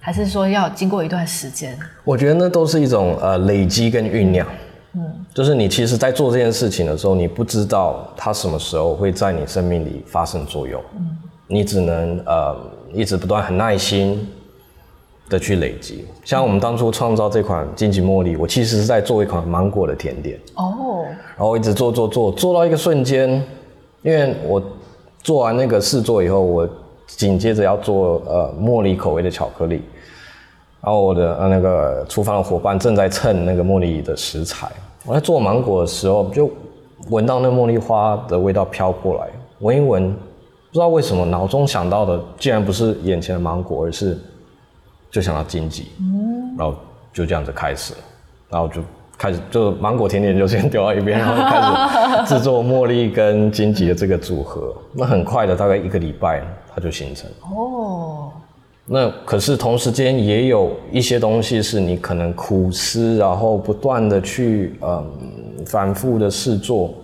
[0.00, 1.78] 还是说要经过一段时间？
[2.04, 4.46] 我觉得那都是一种呃累积跟酝酿。
[4.94, 10.82] 嗯，就是你其实，在做这件事情的时候，你不知道它什么时候会在你生命里发生作用。
[10.96, 12.56] 嗯，你只能呃
[12.92, 14.28] 一直不断很耐心
[15.28, 16.06] 的去累积。
[16.24, 20.38] 像我们当初创造这款金桔茉莉，我其实是在做一款芒果的甜点。
[20.54, 21.04] 哦，
[21.36, 23.30] 然后我一直做做做，做到一个瞬间，
[24.02, 24.62] 因为我
[25.22, 26.68] 做完那个试做以后，我
[27.06, 29.82] 紧接着要做呃茉莉口味的巧克力。
[30.80, 34.68] 然后我的呃那个厨房的伙伴正在称那个茉莉的食材。
[35.04, 36.48] 我在做芒果的时候，就
[37.10, 40.14] 闻到那茉莉花的味道飘过来，闻一闻，
[40.68, 44.18] 不知道为什么脑中想到的竟然不是眼前的芒果，而是
[45.10, 45.84] 就想到金桔。
[46.00, 46.56] 嗯。
[46.56, 46.76] 然后
[47.12, 47.94] 就这样子开始，
[48.50, 48.82] 然后就
[49.16, 54.74] 开始就芒果甜点就先丢到一边，然后就开始制作茉莉跟荆棘的这个组合。
[54.92, 56.42] 那很快的，大概一个礼拜
[56.74, 57.30] 它就形成。
[57.54, 58.30] 哦。
[58.90, 65.06] 那可是同时间也有一些东西是你可能苦思，然后不断的去嗯
[65.66, 66.94] 反复的试做，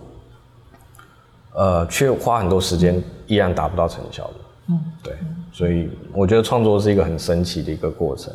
[1.54, 4.34] 呃，却花很多时间依然达不到成效的。
[4.68, 5.14] 嗯，对，
[5.52, 8.32] 所以我觉得创作是一个很神奇的一个过程，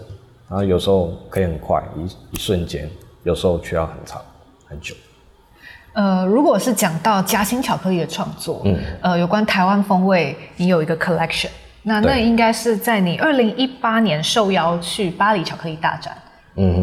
[0.49, 2.89] 然后有时候可以很快一一瞬间，
[3.23, 4.21] 有时候却要很长
[4.67, 4.95] 很久。
[5.93, 11.49] 呃，如果是讲到夹心巧克力的创作，嗯，呃，有关台湾风味，你有一个 collection。
[11.81, 16.15] 那那应该是在你二零一八年受邀去巴黎巧克力大展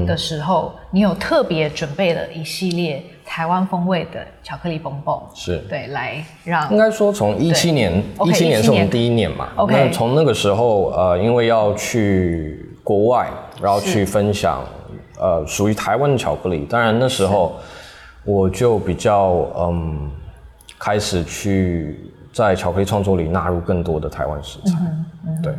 [0.06, 5.58] 的时候，嗯、你有特别准备了一系列台湾风味的巧克力 bonbon 是。
[5.68, 9.48] 对，来让应该说从一七年，一七年是我们第一年嘛。
[9.68, 13.28] 那从那个时候呃，因为要去国外，
[13.60, 14.64] 然后去分享
[15.18, 17.56] 呃属于台湾的巧克力，当然那时候
[18.24, 20.10] 我就比较嗯
[20.78, 22.00] 开始去。
[22.32, 25.54] 在巧克力创作里纳入更多的台湾食材，嗯嗯、对，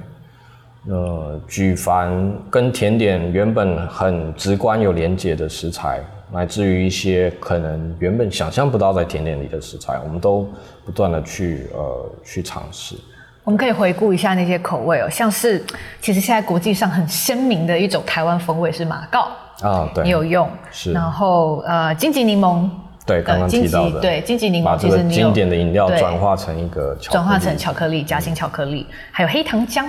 [0.90, 6.00] 呃，举凡跟甜点原本很直观有连结的食材，
[6.32, 10.48] 乃至于一些可能原本想象不到在甜点里的食材，我们都
[10.86, 12.96] 不断的去呃去尝试。
[13.44, 15.64] 我们可以回顾一下那些口味哦，像是
[16.02, 19.30] 其实现在国际上很鲜明的一种台湾风味是马告
[19.62, 22.70] 啊，对，你有用是，然后呃金桔柠檬。
[23.06, 29.86] 对，刚刚提到的，对，金桔柠檬，把这个经典的饮料转化成一个巧克力，转化成巧克力，夹心巧克力，嗯、还有黑糖姜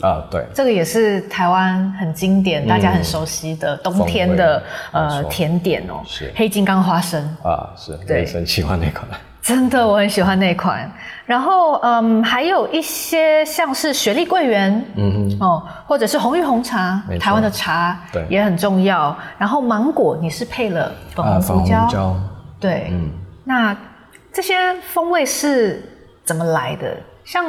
[0.00, 6.32] 啊，对，这个也是台湾很经典、嗯、大家很熟悉的冬天的呃甜点哦，是。
[6.36, 7.22] 黑金刚花生。
[7.42, 9.06] 啊，是，对，很喜欢那款，
[9.42, 10.88] 真的我很喜欢那款，
[11.26, 22.16] 然后嗯，还有一些像是雪莉桂圆，嗯哼，哦，或者是红玉红茶，台湾的茶，对，也很重要，然后芒果你是配了粉红胡椒。
[22.60, 23.08] 对，嗯，
[23.44, 23.76] 那
[24.32, 24.54] 这些
[24.92, 25.82] 风味是
[26.24, 26.96] 怎么来的？
[27.28, 27.44] 像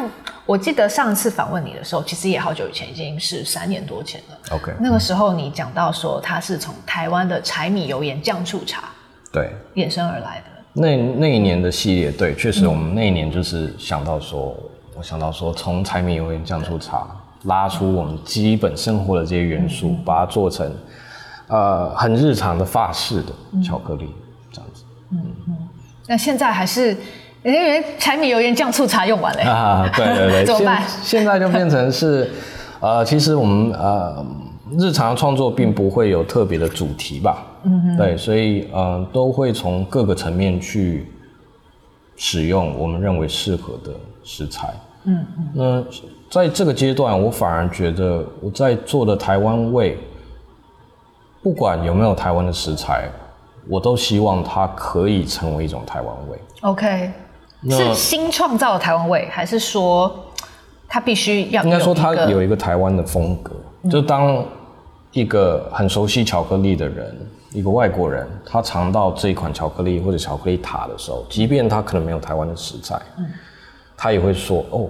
[0.45, 4.37] 我记得上一次访问你的时候，其实也好久以前，已经是三年多前了。
[4.51, 8.89] OK，那个时候你讲到说，它是从台湾的柴米油盐酱醋茶
[9.31, 10.45] 对衍生而来的。
[10.73, 17.07] 那那一年的系列，对，确实我们那一年就是想到说，嗯、我想到说，从柴米油盐酱醋茶
[17.43, 20.75] 拉出我们基本生活的这些元素，嗯、把它做成
[21.47, 24.13] 呃很日常的法式的巧克力。
[25.11, 25.69] 嗯嗯嗯，
[26.05, 26.97] 那现在还是
[27.43, 30.83] 因为柴米油盐酱醋茶用完了啊，对对对， 怎么办？
[31.01, 32.29] 现在就变成是，
[32.81, 34.25] 呃，其实我们呃
[34.77, 41.07] 日常创作并不会有特别的主题吧，嗯哼，对，所以呃都会从各个层面去
[42.17, 43.91] 使用我们认为适合的
[44.23, 44.73] 食材，
[45.05, 45.83] 嗯嗯，那
[46.29, 49.97] 在这个阶段，我反而觉得我在做的台湾味，
[51.41, 53.09] 不管有没有台湾的食材。
[53.67, 56.39] 我都希望它可以成为一种台湾味。
[56.61, 57.11] OK，那
[57.67, 60.13] 是新创造的台湾味，还是说
[60.87, 61.63] 它必须要？
[61.63, 63.55] 应该说它有一个台湾的风格。
[63.81, 64.45] 嗯、就当
[65.11, 67.15] 一个很熟悉巧克力的人，
[67.51, 73.25] 一个外国人，他尝到这一款巧克力或者巧克力塔的时候，即便他可能没有台湾的食材，嗯、
[73.97, 74.87] 他也会说：“哦，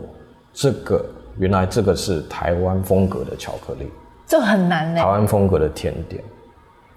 [0.54, 1.06] 这个
[1.38, 3.90] 原来这个是台湾风格的巧克力。”
[4.28, 5.02] 这很难呢。
[5.02, 6.24] 台湾风格的甜点。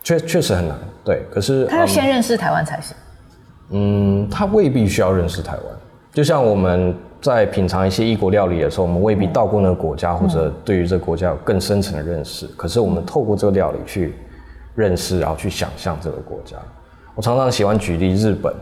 [0.02, 1.22] 确确实很难，对。
[1.30, 2.96] 可是他要先认识台湾才行。
[2.96, 3.11] 嗯，
[4.30, 5.64] 他未必需要认识台湾。
[6.12, 12.46] 就像我们在品尝一些异国料理的时候，我们未必到过那个国家，嗯、或者对于这个国家有更深层的认识。
[12.48, 14.14] 可是我们透过这个料理去
[14.74, 16.56] 认识，然后去想象这个国家。
[17.14, 18.54] 我常常喜欢举例日本，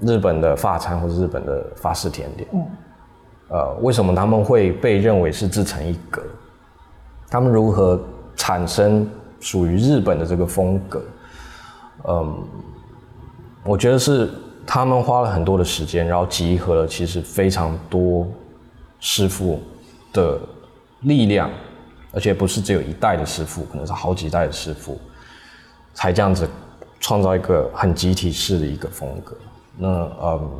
[0.00, 2.48] 日本的法餐或者日本的法式甜点。
[2.52, 2.66] 嗯。
[3.48, 6.22] 呃，为什么他们会被认为是自成一格？
[7.30, 8.00] 他们如何
[8.36, 9.06] 产生？
[9.40, 11.02] 属于日本的这个风格，
[12.06, 12.44] 嗯，
[13.64, 14.28] 我觉得是
[14.66, 18.26] 他们花了很多的时间，然后集合了其实非常多
[18.98, 19.60] 师傅
[20.12, 20.40] 的
[21.02, 21.48] 力量，
[22.12, 25.00] 而且不是只有一代的师傅，可能是好几代的师傅，
[25.94, 26.48] 才这样子
[26.98, 29.36] 创造一个很集体式的一个风格。
[29.76, 29.88] 那
[30.20, 30.50] 嗯，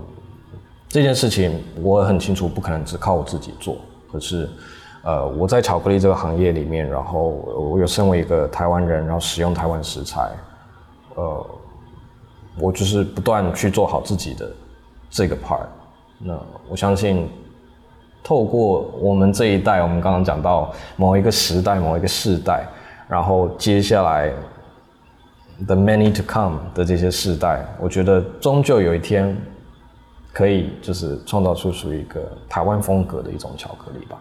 [0.88, 3.78] 这件事情我很清楚，不可能只靠我自己做。
[4.12, 4.48] 可是，
[5.02, 10.30] 呃，我在巧克力这个行业里面，然后我有身为一个台湾人，然后使用台湾食材，
[11.16, 11.46] 呃。
[12.58, 14.50] 我就是不断去做好自己的
[15.10, 15.66] 这个 part。
[16.18, 16.38] 那
[16.68, 17.28] 我相信，
[18.22, 22.66] 透过我们这一代，我们刚刚讲到某一个时代、某一个世代，
[23.08, 24.30] 然后接下来
[25.66, 29.36] the many to come 的这些世代，我觉得终究有一天
[30.32, 34.18] 可以就是创造出属于一个台湾风格的一种巧克力吧。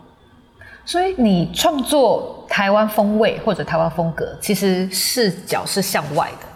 [0.83, 6.47] 所以你创作台湾风味或者台湾风格，其实视角是向外的。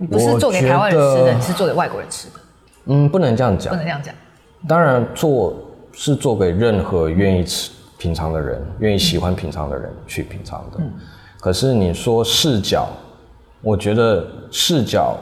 [0.00, 2.34] 你不是做给台湾人吃的，你是做给外国人吃的。
[2.84, 3.70] 嗯，不能这样讲。
[3.72, 4.14] 不能这样讲。
[4.68, 5.54] 当然，做
[5.92, 10.78] 是做给任何愿意吃品尝的人，愿意喜欢品尝的人去品尝的。
[10.78, 10.92] 嗯。
[11.40, 12.88] 可是你说视角，
[13.60, 15.18] 我觉得视角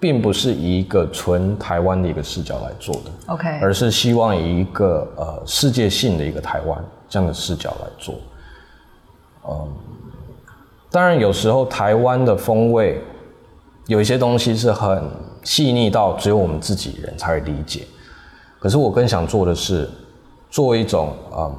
[0.00, 3.10] 并不是以一个纯台湾的一个视角来做的。
[3.26, 3.46] OK。
[3.60, 8.14] 而是希望以一个呃世界性的一个台湾这样的视角来做。
[9.50, 9.68] 嗯。
[10.90, 13.02] 当然，有时候台湾的风味。
[13.86, 15.02] 有一些东西是很
[15.42, 17.86] 细腻到只有我们自己人才会理解，
[18.58, 19.88] 可是我更想做的是，
[20.50, 21.56] 做一种啊、嗯，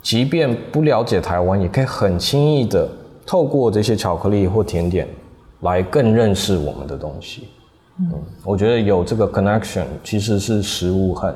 [0.00, 2.88] 即便不了解台湾，也可以很轻易的
[3.26, 5.08] 透过这些巧克力或甜点
[5.62, 7.48] 来更认识我们的东西。
[7.98, 8.12] 嗯，
[8.44, 11.34] 我觉得有这个 connection 其实是食物很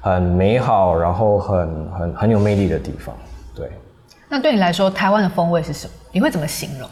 [0.00, 3.14] 很美好，然后很很很有魅力的地方。
[3.54, 3.70] 对。
[4.28, 5.92] 那对你来说，台湾的风味是什么？
[6.10, 6.88] 你会怎么形容？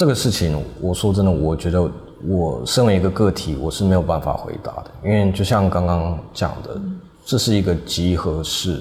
[0.00, 1.86] 这个事情，我说真的，我觉得
[2.26, 6.80] 我身为一个个体，我是没有办法回答的，因为就像刚刚讲的，
[7.22, 8.80] 这是一个集合式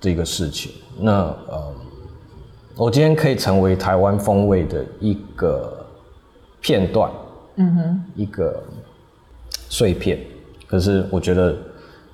[0.00, 0.72] 的一个事情。
[0.98, 1.74] 那呃，
[2.74, 5.86] 我今天可以成为台湾风味的一个
[6.58, 7.10] 片段，
[7.56, 8.64] 嗯哼，一个
[9.68, 10.18] 碎片。
[10.66, 11.54] 可是我觉得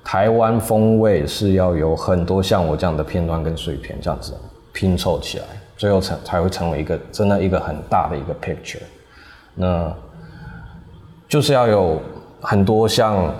[0.03, 4.33] 台湾风味是要有很多像我这样的片段跟碎片这样子
[4.73, 5.45] 拼凑起来。
[5.81, 8.83] 最后成才会成为一个真的一个很大的一个 picture，
[9.55, 9.91] 那
[11.27, 11.99] 就是要有
[12.39, 13.33] 很多像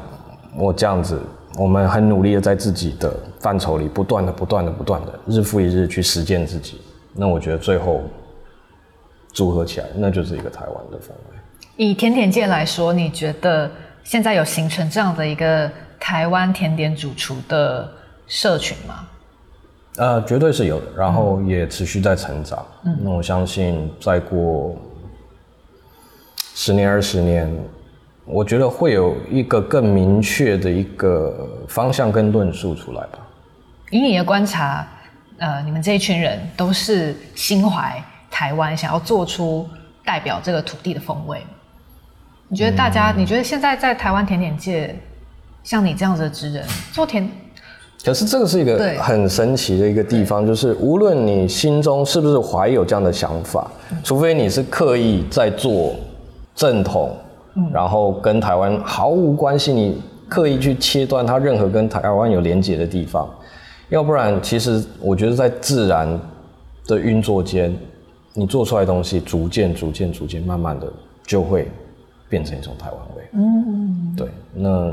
[0.55, 1.21] 我这样子，
[1.55, 6.81] 我们很努力的在自己的范畴里不断的、不断的、不断的日复一日去实践自己。
[7.13, 8.01] 那我觉得最后
[9.31, 11.37] 组合起来，那就是一个台湾的风味。
[11.77, 13.69] 以甜点界来说，你觉得
[14.03, 15.69] 现在有形成这样的一个
[15.99, 17.87] 台湾甜点主厨的
[18.25, 19.07] 社群吗？
[20.01, 22.65] 呃，绝对是有的，然后也持续在成长。
[22.85, 24.75] 嗯，那我相信再过
[26.55, 27.47] 十年、二十年，
[28.25, 33.19] 我觉得会有一个更明确的一个方向跟论述出来吧。
[33.91, 34.87] 以你的观察，
[35.37, 39.69] 呃，你们这一群人都是心怀台湾，想要做出
[40.03, 41.45] 代表这个土地的风味。
[42.47, 44.99] 你觉得大家，嗯，你觉得现在在台湾甜点界，
[45.63, 47.29] 像你这样子的职人做甜？
[48.03, 53.69] 可是这个是一个很神奇的一个地方，就是无论你心中是不是怀有这样的想法，
[54.03, 55.93] 除非你是刻意在做
[56.55, 57.15] 正统，
[57.71, 63.29] 然后跟台湾毫无关系，你刻意去切断它任何跟台湾有连结的地方，
[63.89, 66.19] 要不然，其实我觉得在自然
[66.87, 67.71] 的运作间，
[68.33, 70.91] 你做出来的东西，逐渐、逐渐、逐渐，慢慢的
[71.23, 71.69] 就会
[72.31, 73.23] 变成一种台湾味。
[73.33, 74.91] 嗯，对，那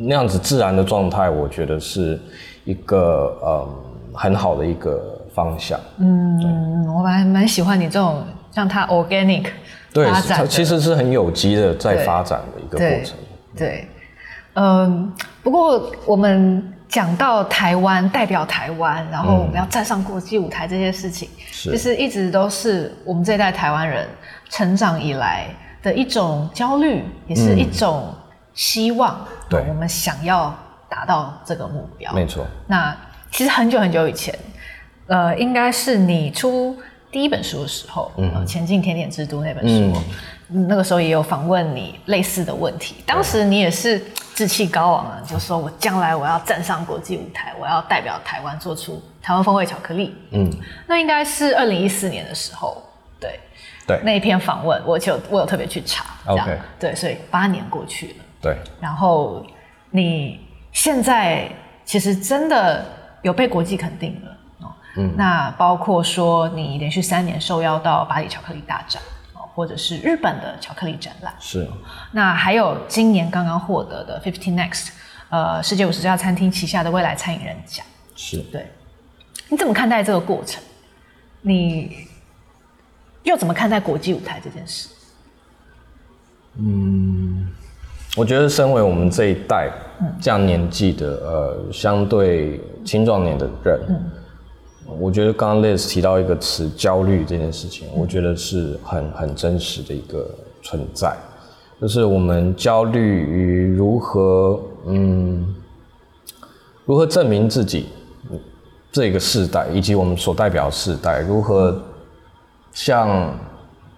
[0.00, 2.20] 那样子自然的状态，我觉得是
[2.64, 3.68] 一个呃
[4.12, 5.78] 很好的一个方向。
[5.98, 9.46] 嗯，我蛮蛮喜欢你这种像它 organic
[9.92, 13.16] 对，它其实是很有机的在发展的一个过程。
[13.56, 13.88] 对，对
[14.54, 15.12] 嗯，
[15.44, 24.04] 不过我们讲到台湾代表台湾，然后我们要站上国际舞台这些事情，其实、嗯、一直都是我们这一代台湾人
[24.50, 25.46] 成长以来。
[25.82, 28.14] 的一种焦虑，也是一种
[28.54, 29.16] 希望。
[29.20, 30.54] 嗯、对，我们想要
[30.88, 32.12] 达到这个目标。
[32.12, 32.46] 没错。
[32.66, 32.96] 那
[33.30, 34.38] 其实很久很久以前，
[35.06, 36.76] 呃，应该是你出
[37.10, 39.98] 第一本书的时候，嗯，呃、前进甜点之都那本书，
[40.50, 42.96] 嗯、那个时候也有访问你类似的问题。
[43.06, 44.02] 当时你也是
[44.34, 50.14] 志气高昂啊，就说我将来我要站上国际舞台，我要代表台湾做出台湾风味巧克力。
[50.30, 50.50] 嗯，
[50.86, 52.82] 那应该是二零一四年的时候，
[53.86, 54.00] 对。
[54.04, 56.04] 那一篇访问，我就我有特别去查。
[56.26, 58.24] OK，对，所以八年过去了。
[58.40, 59.44] 对，然后
[59.90, 60.40] 你
[60.72, 61.50] 现在
[61.84, 62.84] 其实真的
[63.22, 64.72] 有被国际肯定了哦。
[64.96, 69.02] 嗯，那包括说你连续三年受邀到巴黎巧克力大展
[69.34, 71.34] 哦，或者是日本的巧克力展览。
[71.38, 71.68] 是。
[72.12, 74.90] 那还有今年刚刚获得的 Fifty Next，
[75.28, 77.84] 呃，世界五十家餐厅旗下的未来餐饮人奖。
[78.14, 78.38] 是。
[78.52, 78.70] 对。
[79.48, 80.62] 你怎么看待这个过程？
[81.42, 82.06] 你
[83.24, 84.88] 又怎么看待国际舞台这件事？
[86.58, 87.48] 嗯，
[88.16, 89.70] 我觉得身为我们这一代
[90.20, 94.10] 这样年纪的，呃，相对青壮年的人，嗯，
[94.98, 100.28] 我觉得刚刚 Liz 提到一个词“焦虑”这件事情，我觉得是很很真实的一个
[100.62, 101.16] 存在，
[101.80, 105.54] 就是我们焦虑于如何，嗯，
[106.84, 107.86] 如何证明自己
[108.90, 111.80] 这个世代以及我们所代表的世代如何
[112.72, 113.32] 像。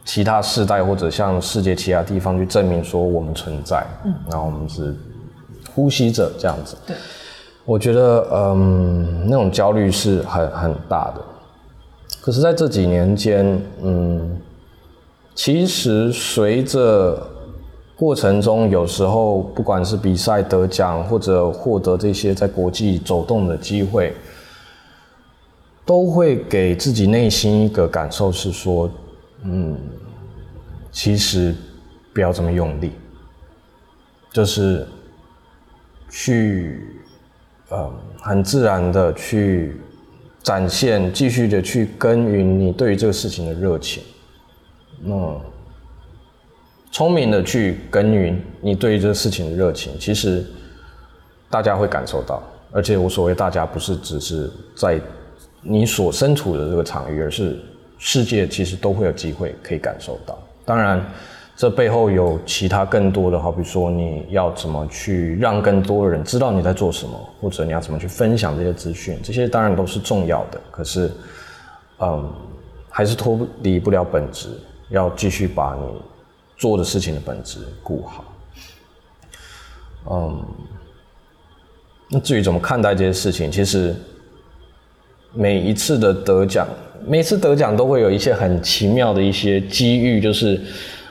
[0.07, 4.95] 其他世代或者向世界其他地方去证明说我们存在，嗯，然后我们是
[5.75, 6.77] 呼吸着这样子。
[6.87, 6.95] 对，
[7.65, 11.25] 我觉得嗯，那种焦虑是很很大的。
[12.21, 14.39] 可是在这几年间，嗯，
[15.35, 17.27] 其实随着
[17.97, 24.15] 过程中，有时候不管是比赛得奖或者获得这些在国际走动的机会，
[25.85, 28.91] 都会给自己内心一个感受是说。
[29.47, 29.79] 嗯，
[30.91, 31.55] 其实
[32.15, 32.93] 不要这么用力，
[34.33, 34.87] 就是
[36.09, 36.81] 去，
[37.69, 39.77] 呃，很自然的去
[40.43, 44.03] 展现，继续的去耕耘你对于这个事情的热情，
[45.03, 45.39] 那
[46.91, 50.43] 聪明的去耕耘你对于这个事情的热情，其实
[51.51, 54.99] 大家会感受到，而且我所谓大家不是只是在
[55.65, 57.59] 你所身处的这个场域，而是。
[57.97, 60.37] 世界其实都会有机会可以感受到，
[60.67, 61.03] 当然，
[61.57, 70.61] 这背后有其他更多的，好比说你要怎么去让更多的人知道你在做什么，或者你要怎么去分享这些资讯，这些当然都是重要的。
[70.71, 71.11] 可是，
[72.01, 72.31] 嗯，
[72.91, 74.51] 还是脱离不了本质，
[74.91, 76.03] 要继续把你
[76.59, 78.25] 做的事情的本质顾好。
[80.11, 80.45] 嗯，
[82.11, 83.95] 那至于怎么看待这些事情，其实
[85.35, 86.67] 每一次的得奖。
[87.07, 90.59] 每次得奖都会有一些很奇妙的一些机遇，就是，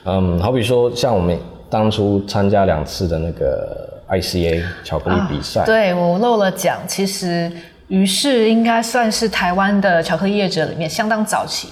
[0.05, 1.37] 嗯，好比说像我们
[1.69, 7.51] 当初参加两次的那个 ICA 巧克力比赛，对，我漏了奖，其实
[7.89, 11.67] 于是应该算是台湾的巧克力业者里面相当早期，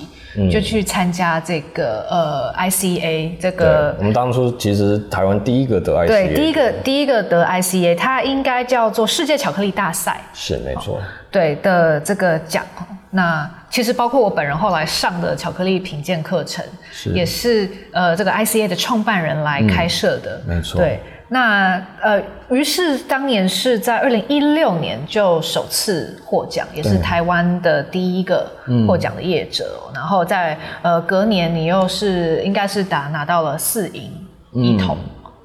[0.51, 12.65] 就去参加这个呃 ICA 这个，我们当初其实台湾第一个得 ICA，对，第一个第一个得 ICA，它应该叫做世界巧克力大赛，是没错，对的这个奖。
[13.13, 17.09] 那其实包括我本人后来上的巧克力品鉴课程，是。
[17.09, 20.79] 也是呃这个 ICA 的创办人来开设的，嗯、没错。
[20.79, 20.97] 对，
[21.33, 28.45] 那呃于是当年是在二零一六年就首次获奖，也是台湾的第一个
[28.85, 29.79] 获奖的业者。
[29.87, 34.11] 嗯、然后在呃隔年你又是应该是打拿到了四银
[34.51, 34.97] 一铜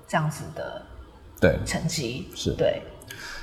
[0.09, 0.83] 这样子的
[1.41, 2.83] 对成绩，是对。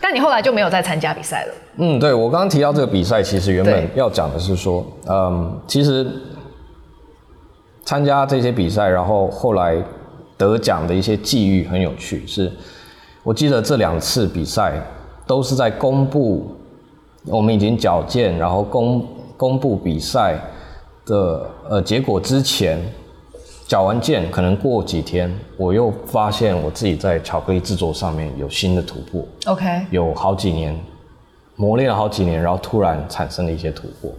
[0.02, 1.54] 但你后来就没有再参加比赛了。
[1.78, 6.06] 嗯，对，我刚刚提到这个比赛，其实原本要讲的是说，嗯，其实
[7.86, 9.82] 参加这些比赛，然后后来
[10.44, 12.26] 得奖的一些际遇很有趣。
[12.28, 12.52] 是
[13.24, 14.82] 我记得这两次比赛
[15.26, 16.56] 都是在公布
[17.26, 20.38] 我们已经矫健，然后公公布比赛
[21.06, 22.80] 的呃结果之前。
[23.66, 29.26] 矫完健，可能过几天，我又发现我自己在巧克力制作上面有新的突破。
[29.46, 30.78] OK，有好几年
[31.56, 34.12] 磨练了好几年，然后突然产生了一些突破。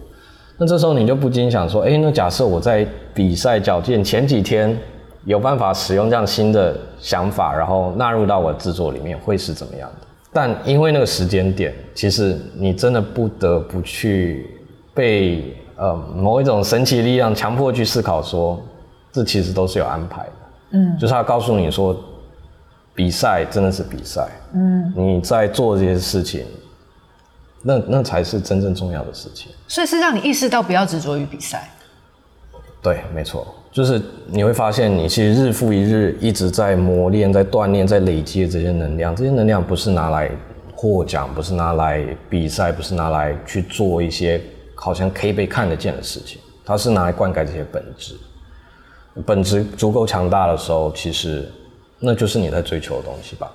[0.57, 4.77] 那这时候你就不禁想说，哎，那假设我在比赛矫健前几天
[5.25, 10.07] 有办法使用这样新的想法，然后纳入到我的制作里面，会是怎么样的？
[10.31, 14.49] 但因为那个时间点，其实你真的不得不去
[14.93, 18.59] 被呃某一种神奇力量强迫去思考说。
[19.15, 20.31] 这其实都是有安排的，
[20.71, 21.95] 嗯，就是他告诉你说，
[22.93, 26.45] 比赛真的是比赛，嗯，你在做这些事情，
[27.61, 29.53] 那那才是真正重要的事情。
[29.69, 31.69] 所以是让你意识到不要执着于比赛。
[32.85, 39.15] 对，没错，就是你会发现，你其实日复一日一直在磨练、在锻炼、在累积这些能量。
[39.15, 40.29] 这些能量不是拿来
[40.75, 44.39] 获奖，不是拿来比赛，不是拿来去做一些
[44.75, 48.13] 好像可以被看得见的事情，它是拿来灌溉这些本质。
[49.25, 51.51] 本质足够强大的时候，其实
[51.97, 53.51] 那就是你在追求的东西吧。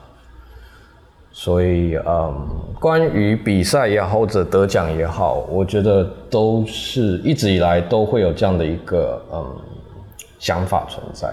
[1.33, 2.49] 所以，嗯，
[2.81, 9.45] 关于比赛也好，或者得奖也好，我觉得都是一直以来都会有这样的一个嗯
[10.39, 11.33] 想法存在。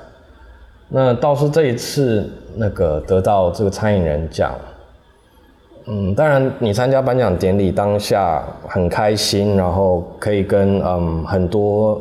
[0.88, 4.54] 那倒是这一次那个得到这个餐饮人奖，
[5.86, 12.00] 嗯，当然你参加颁奖典礼当下很开心，然后可以跟嗯很多。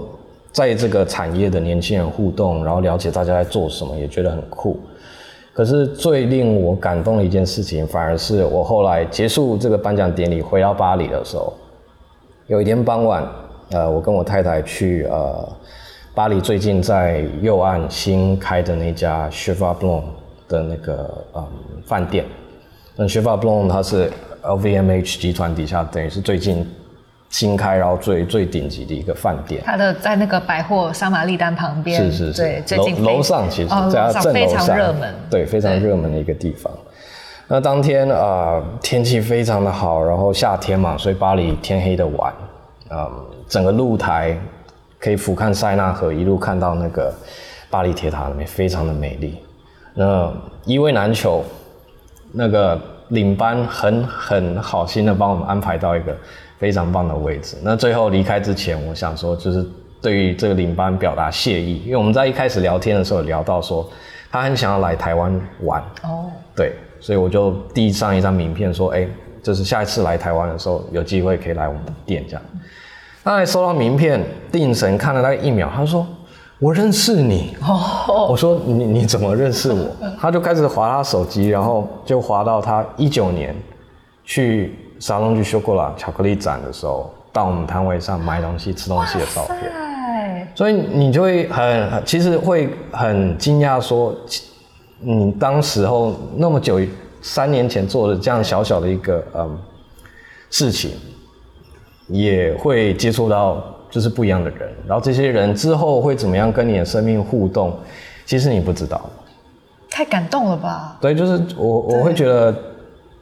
[0.53, 4.80] 在这个产业的年轻人互动，然后了解大家在做什么，也觉得很酷。
[5.57, 11.50] 可是最令我感动的一件事情，反而是我后来结束这个颁奖典礼，回到巴黎的时候，
[12.46, 13.26] 有一天傍晚，
[13.70, 15.48] 呃，我跟我太太去呃
[16.14, 20.02] 巴黎最近在右岸新开的那家 c h e v a Blanc
[20.46, 21.46] 的那个嗯
[21.86, 22.26] 饭店。
[22.94, 26.70] 那 c h e v a Blanc 它是 LVMH 集团底下，等于是最近。
[27.37, 36.72] 新开，然后最最顶级的一个饭店，它的在那个百货沙玛利丹旁边，是是是，对，最近楼楼上其实在它正楼上，非常热门，对，非常热门的一个地方。
[37.47, 42.32] 那当天啊、呃，天气非常的好，然后夏天嘛，所以巴黎天黑的晚，
[42.89, 43.11] 嗯，
[43.47, 44.34] 整个露台
[44.99, 47.12] 可以俯瞰塞纳河，一路看到那个
[47.68, 49.37] 巴黎铁塔那边，非常的美丽。
[49.93, 50.32] 那
[50.64, 51.45] 一位难求，
[52.32, 56.16] 那个领班很很好心的帮我们安排到一个。
[56.59, 57.57] 非常棒的位置。
[57.62, 59.64] 那最后离开之前，我想说，就是
[60.00, 63.88] 对于这个领班表达谢意，因为我们在一开始聊天的时候聊到说，
[64.30, 65.82] 他很想要来台湾玩。
[66.02, 66.30] 哦。
[66.54, 69.07] 对，所以我就递上一张名片，说，哎，
[69.42, 72.42] 就是下一次来台湾的时候，有机会可以来我们的店这样。
[73.22, 76.07] 他还收到名片，定神看了大概一秒，他说
[76.59, 78.28] ：“我认识你。”哦。
[78.30, 79.88] 我说：“你你怎么认识我？”
[80.18, 83.54] 他就开始滑他手机，然后就滑到他一九年
[84.24, 84.78] 去。
[85.01, 94.14] Salon du Chocolat 巧克力展的时候，到我们摊位上买东西、吃东西的照片，所以你就会很，其实会很惊讶，说
[95.01, 96.80] 你当时候那么久，
[97.20, 99.59] 三年前做的这样小小的一个嗯
[100.51, 100.92] 事情，
[102.09, 107.78] 也会接触到就是不一样的人，然后这些人之后会怎么样跟你的生命互动，
[108.24, 109.01] 其实你不知道。
[109.90, 110.97] 太感动了吧？
[111.03, 112.55] 对，就是我我会觉得。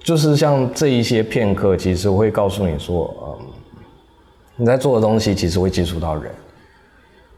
[0.04, 3.46] 就是像这一些片刻，其实我会告诉你说，嗯，
[4.56, 6.30] 你在做的东西其实会接触到人，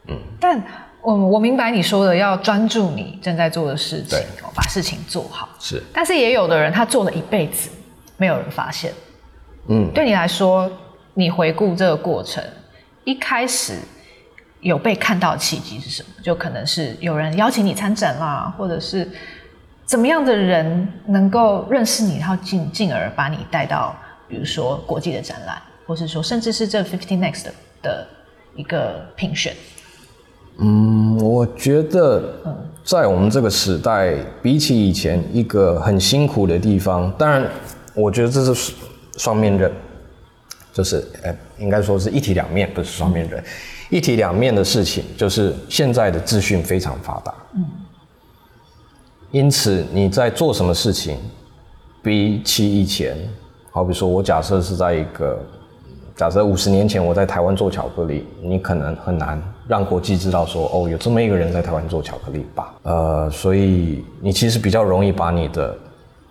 [0.09, 0.17] 嗯。
[0.37, 0.61] 但
[1.01, 4.19] 我我明白你说的，要专注你正在做的事情，
[4.53, 5.47] 把事情做好。
[5.59, 5.81] 是。
[5.93, 7.69] 但是也有的人，他做了一辈子，
[8.17, 8.91] 没有人发现。
[9.69, 9.89] 嗯。
[9.93, 10.69] 对你来说，
[11.13, 12.43] 你回顾这个过程，
[13.05, 13.75] 一开始
[14.59, 16.09] 有被看到的契机是什么？
[16.21, 19.09] 就可能是有人邀请你参展啦，或者是。
[19.87, 23.95] 怎么样的人能够认识你，然后进进而把你带到，
[24.27, 27.45] 比如说国际的展览，或是说甚至是这 Fifty Next
[27.81, 28.05] 的
[28.53, 29.55] 一个评选？
[30.59, 32.33] 嗯，我觉得，
[32.83, 37.49] 在我们这个时代，比起以前一个很辛苦的地方，当然，
[37.93, 38.73] 我觉得这是
[39.17, 39.71] 双面刃，
[40.73, 43.41] 就是呃，应该说是一体两面，不是双面刃，
[43.89, 47.33] 一体两面的事情，就是现在的资讯非常发达。
[47.55, 47.63] 嗯。
[49.31, 51.17] 因此，你在做什么事情，
[52.01, 53.17] 比起以前，
[53.71, 55.37] 好比说，我假设是在一个，
[56.15, 62.73] 假设五十年前我在台湾做巧克力，你可能很难让国际知道说，哦，有这么一个人在台湾做巧克力吧？
[62.83, 65.77] 呃，所以你其实比较容易把你的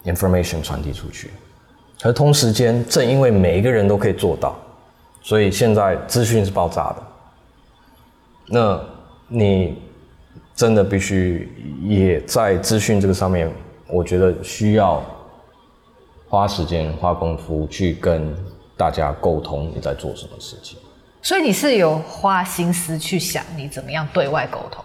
[0.07, 1.31] information 传递出去。
[2.03, 4.57] 而同时间，正因为每一个人都可以做到，
[5.21, 6.97] 所以现在资讯是爆炸的。
[8.49, 8.81] 那
[9.29, 9.77] 你。
[10.57, 11.49] 真的必须
[11.85, 13.49] 也在资讯这个上面，
[13.89, 15.05] 我觉得需要
[16.29, 18.35] 花时间、花功夫去跟
[18.75, 20.79] 大家沟通你在做什么事情。
[21.21, 24.83] 所以你是有花心思去想你怎么样对外沟通？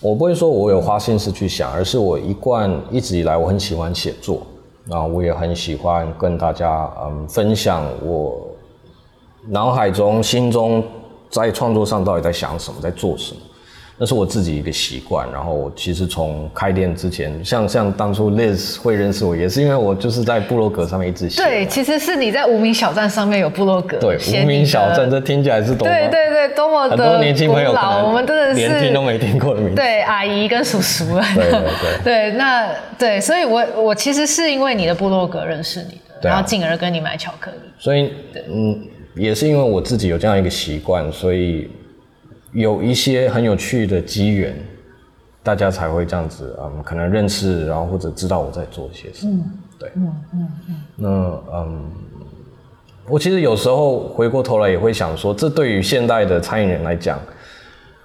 [0.00, 4.46] 我不会说我有花心思去想，而是我一贯一直以来我很喜欢写作，
[4.84, 8.46] 然后我也很喜欢跟大家嗯分享我
[9.46, 10.84] 脑海中、心中
[11.30, 13.40] 在创作上到底在想什么，在做什么。
[14.00, 21.42] 那是我自己一个习惯，然后我其实从开店之前，像像当初 Liz 会认识我，也是因为我就是在部落格上面一直写。
[21.42, 23.98] 对，其实是你在无名小站上面有部落格。
[23.98, 29.74] 对，无名小站，这听起来是多么对对对，多么的很多年轻朋友可能我们真的是连听都没听过的名字。
[29.74, 31.24] 对，阿姨跟叔叔了。
[31.34, 32.04] 对对对。
[32.04, 37.56] 对，那对，所以我我其实是因为你的部落格认识你的，啊、然后进而跟你买巧克力。
[37.80, 38.12] 所以，
[38.48, 38.80] 嗯，
[39.16, 41.68] 也是因为我自己有这样一个习惯，所以。
[42.52, 44.56] 有一些很有趣的机缘，
[45.42, 50.74] 大家才会这样子，嗯，可能认识，然后或者知道我在做一些什么，嗯、对，嗯嗯嗯。
[50.96, 51.08] 那
[51.52, 51.92] 嗯，
[53.08, 57.20] 我其实有时候回过头来也会想说，这对于现代的餐饮人来讲，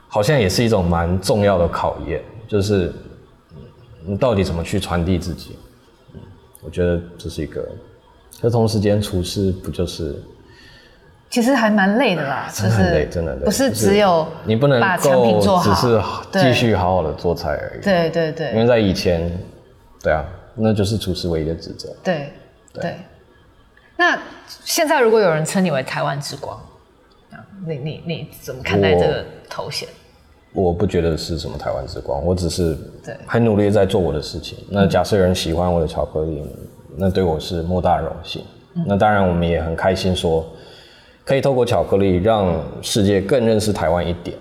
[0.07, 2.93] 好像也是一种蛮重要的考验，就是
[4.05, 5.57] 你到底怎么去传递自己？
[6.13, 6.19] 嗯，
[6.61, 7.67] 我觉得这是一个。
[8.41, 10.21] 可同时间，厨师不就是？
[11.33, 13.43] 其实还蛮累的啦，真的很累，真的累。
[13.43, 17.83] 不是只有你不能把产品做好，只是继续好好的做菜而已。
[17.83, 18.51] 对对对。
[18.51, 19.35] 因为在以前，
[20.03, 20.23] 对啊，
[20.53, 21.89] 那就是厨师唯一的职责。
[22.03, 22.31] 对
[22.71, 22.97] 对。
[23.97, 24.15] 那
[24.63, 26.55] 现在如果有人称你为台湾之光，
[27.65, 29.89] 你你你怎么看待这个头衔？
[30.53, 32.77] 我不觉得是什么台湾之光，我只是
[33.25, 34.59] 很努力在做我的事情。
[34.69, 36.45] 那假设有人喜欢我的巧克力，
[36.95, 38.45] 那对我是莫大的荣幸。
[38.75, 40.45] 嗯、那当然，我们也很开心说，
[41.25, 44.37] 可以透过巧克力让世界更认识台湾一点。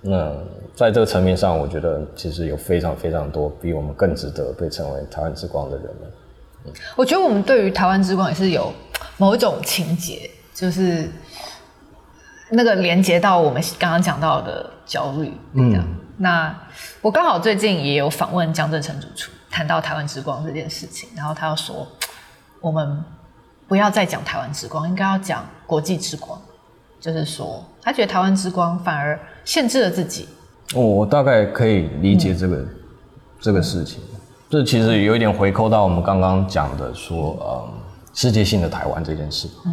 [0.00, 0.32] 那
[0.74, 6.10] 在这个层面上，我觉得其实有非常非常多比我们更值得被称为台湾之光的人们。
[6.66, 8.72] 嗯、我觉得我们对于台湾之光也是有
[9.16, 11.08] 某一种情结，就是。
[12.52, 15.80] 那个连接到我们刚刚讲到的焦虑，嗯，
[16.16, 16.52] 那
[17.00, 21.86] 我刚好最近也有访问江振成主厨，谈到台湾之光这件事情，然后他又说，
[22.60, 23.04] 我们
[23.70, 26.36] 不要再讲台湾之光，应该要讲国际之光，
[26.98, 30.28] 就是说他觉得台湾之光反而限制了自己。
[30.74, 32.68] 哦，我大概可以理解这个、嗯、
[33.40, 34.00] 这个事情，
[34.50, 37.78] 这其实有一点回扣到我们刚刚讲的说，嗯，
[38.12, 39.72] 世界性的台湾这件事，嗯，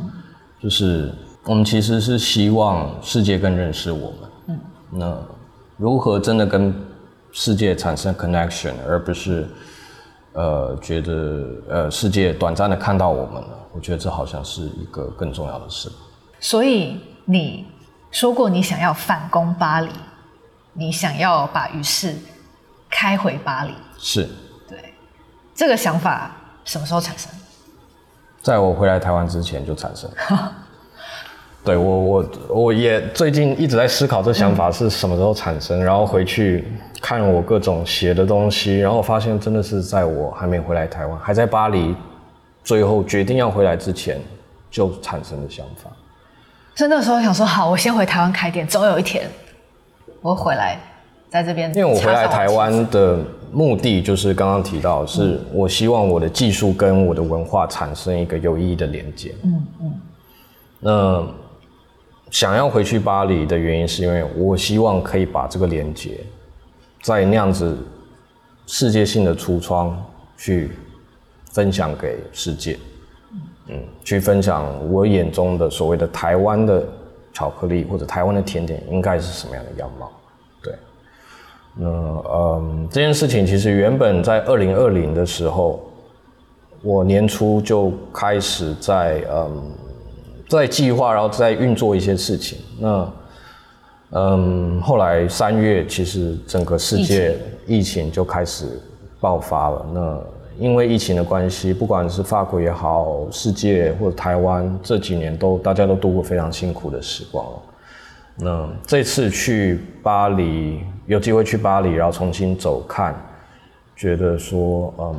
[0.61, 1.11] 就是。
[1.49, 4.17] 我们其实是希望世界更认识我们。
[4.47, 4.59] 嗯，
[4.91, 5.17] 那
[5.77, 6.75] 如何真的跟
[7.31, 9.47] 世界产生 connection，而不是
[10.37, 13.49] 呃觉得呃世界短暂的看到我们了？
[13.73, 15.91] 我觉得这好像是一个更重要的事。
[16.39, 17.65] 所以你
[18.11, 19.89] 说过你想要反攻巴黎，
[20.73, 22.15] 你想要把鱼市
[22.87, 23.73] 开回巴黎。
[23.97, 24.29] 是。
[24.69, 24.93] 对。
[25.55, 26.31] 这个想法
[26.63, 27.31] 什么时候产生？
[28.39, 30.07] 在我回来台湾之前就产生。
[31.67, 36.63] 对我，我我也最近一直在思考这想法是什么时候产生，嗯、然后回去
[37.01, 41.93] 看我各种写的东西，然后发现真的是在我还没回来台湾，还在巴黎，
[42.63, 44.17] 最后决定要回来之前
[44.71, 45.91] 就产生的想法。
[46.73, 49.29] 所以那时候想说，好，我先回台湾开店，总有一天
[50.21, 50.79] 我回来
[51.29, 51.69] 在这边。
[51.75, 53.19] 因为我回来台湾的
[53.51, 59.35] 目的就是刚刚提到，是我希望我的技术跟我的文化产生一个有意义的连接。
[59.43, 59.93] 嗯嗯，
[60.79, 61.27] 那。
[62.29, 66.19] 想要回去巴黎的原因，是因为我希望可以把这个连接，
[67.01, 67.77] 在那样子
[68.65, 69.97] 世界性的橱窗
[70.35, 70.71] 去
[71.51, 72.77] 分享给世界，
[73.67, 76.85] 嗯，去分享我眼中的所谓的台湾的
[77.31, 80.11] 巧克力或者台湾的甜点应该是什么样的样貌，
[80.61, 80.73] 对。
[81.75, 85.89] 那嗯，这件事情其实原本在二零二零的时候，
[86.81, 89.71] 我年初就开始在嗯。
[90.47, 92.57] 在计划，然后在运作一些事情。
[92.79, 93.13] 那，
[94.11, 98.79] 嗯，后来三月，其实整个世界疫情就开始
[99.19, 99.85] 爆发了。
[99.93, 100.19] 那
[100.57, 107.61] 因为疫情的关系，不管是法国也好，世界或者台湾这几年都大家都度过非常辛苦的时光了。
[108.37, 113.13] 那这次去巴黎，有机会去巴黎，然后重新走看，
[113.97, 115.15] 觉得说，嗯，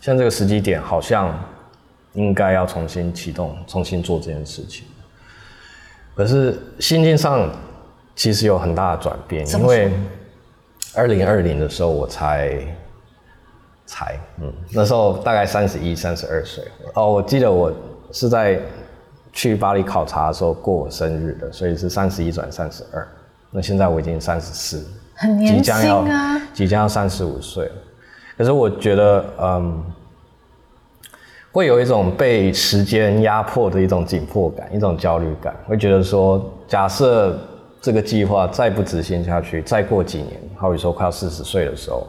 [0.00, 1.34] 像这个时机点好像。
[2.16, 4.86] 应该要重新启动，重新做这件事情。
[6.14, 7.50] 可是心境上
[8.14, 9.92] 其实有很大的转变，因为
[10.94, 12.58] 二零二零的时候我才
[13.84, 16.64] 才嗯，那时候大概三十一、三十二岁。
[16.94, 17.70] 哦，我记得我
[18.12, 18.58] 是在
[19.30, 23.06] 去巴黎考察的时候过我生日的，所以是三十一转三十二。
[23.50, 24.86] 那现在我已经三十四，
[25.16, 25.74] 很年轻
[26.10, 27.70] 啊，即将要三十五岁。
[28.38, 29.84] 可是我觉得，嗯。
[31.56, 35.56] 会有一种被时间压迫的一种紧迫感，一种焦虑感。
[35.66, 37.34] 会觉得说，假设
[37.80, 42.06] 这个计划再不执行下去，再过几年，好比说快要四十岁的时候，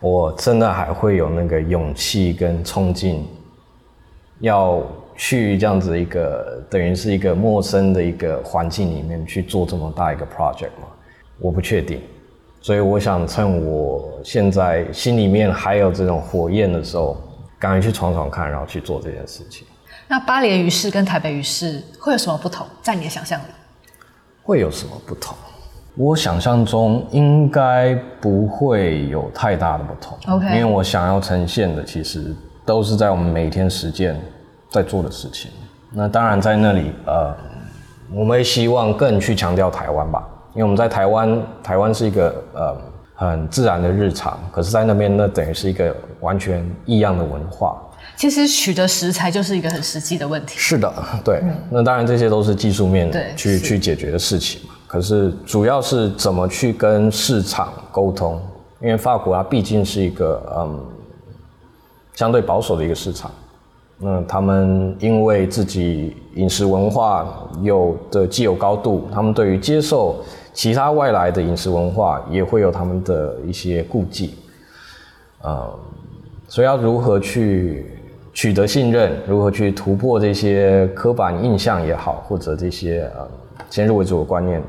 [0.00, 3.24] 我真的还会有那个勇气跟冲劲，
[4.40, 4.82] 要
[5.14, 10.88] 去这样子一个等于是一个陌生的一个环境里面去做这么大一个 project 吗？
[11.38, 12.00] 我不确定。
[12.60, 17.16] 所以我想趁我现在心里面还有这种火焰的时候。
[17.60, 19.66] 赶快去闯闯看，然后去做这件事情。
[20.08, 22.66] 那巴黎的鱼市跟台北鱼市会有什么不同？
[22.82, 23.44] 在你的想象里，
[24.42, 25.36] 会有什么不同？
[25.94, 30.18] 我想象中应该不会有太大的不同。
[30.34, 32.34] OK，因为我想要呈现的其实
[32.64, 34.18] 都是在我们每天实践
[34.70, 35.50] 在做的事情。
[35.92, 37.36] 那当然在那里，呃，
[38.10, 42.89] 我们也希望更去强调台湾吧，因为我们在台湾，台湾是一个呃。
[43.20, 47.78] 很自然的日常，可是，在那边那等于是一个完全异样的文化。
[48.16, 50.54] 其实取得食材就是一个很实际的问题。
[50.56, 50.90] 是的，
[51.22, 51.38] 对。
[51.42, 54.74] 嗯、那当然这些都是技术面去去解决的事情嘛。
[54.86, 58.40] 可是主要是怎么去跟市场沟通，
[58.80, 60.80] 因为法国它毕竟是一个嗯
[62.14, 63.30] 相对保守的一个市场。
[63.98, 67.28] 那他们因为自己饮食文化
[67.60, 70.24] 有的既有高度，他们对于接受。
[70.52, 74.34] 其他外来的饮食文化也会有他们的一些顾忌，
[75.42, 75.78] 呃，
[76.48, 77.86] 所以要如何去
[78.32, 83.28] 取得信任，如何去突破这些刻板印象也好，或者这些呃
[83.70, 84.62] 先入为主的观念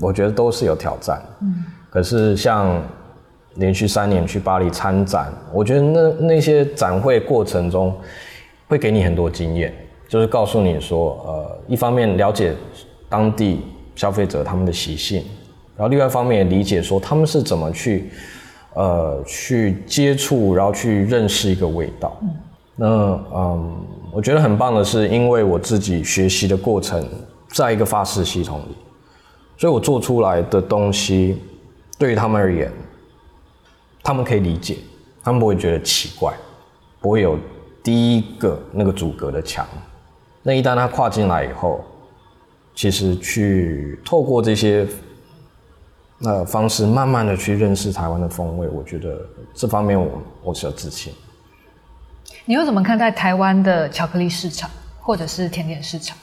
[0.00, 1.22] 我觉得都是有挑战。
[1.40, 2.82] 嗯，可是像
[3.54, 7.94] 连续三年去巴黎参展，我觉得那那些展会过程中
[8.66, 9.72] 会给你很多经验，
[10.08, 12.54] 就是告诉你说，呃，一方面了解
[13.08, 13.60] 当地
[14.02, 15.22] 消费者他们的习性，
[15.76, 18.10] 然后另外一方面也理解说他们是怎么去
[18.74, 22.20] 呃去接触，然后去认识一个味道。
[22.74, 22.86] 那
[23.32, 23.76] 嗯，
[24.12, 27.08] 我觉得很棒的是，因为我自己学习的过程
[27.50, 28.76] 在一个法式系统里。
[29.56, 31.38] 所以我做出来的东西，
[31.96, 32.72] 对于他们而言，
[34.02, 34.78] 他们可以理解，
[35.22, 36.34] 他们不会觉得奇怪，
[37.00, 37.38] 不会有
[37.84, 39.64] 第一个那个阻隔的墙。
[40.42, 41.84] 那一旦他跨进来以后，
[42.74, 44.86] 其实去透过这些
[46.22, 49.18] 呃方式，慢慢的去认识台湾的风味，我觉得
[49.54, 51.12] 这方面我我是有自信。
[52.44, 54.68] 你又怎么看待台湾的巧克力市场，
[55.00, 56.16] 或者是甜点市场？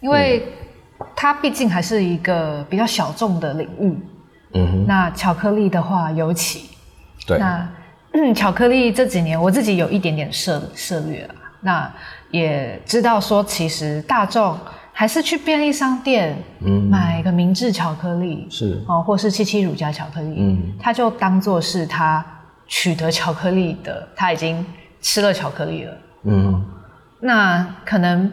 [0.00, 0.64] 因为、嗯
[1.14, 3.96] 它毕竟还是一个比较小众的领域，
[4.54, 4.84] 嗯哼。
[4.84, 6.70] 那巧克力的话，尤其，
[7.24, 7.38] 对。
[7.38, 7.70] 那、
[8.14, 11.34] 嗯、巧克力这几年，我自己有一点点涉涉猎啊。
[11.60, 11.94] 那
[12.32, 14.58] 也知道说，其实大众
[14.98, 22.24] 还是去便利商店，嗯，买一个明治巧克力，是哦，或是七七乳加巧克力，嗯，他就当做是他
[22.66, 24.66] 取得巧克力的，他已经
[25.00, 26.64] 吃了巧克力了，嗯。
[27.20, 28.28] 那可能。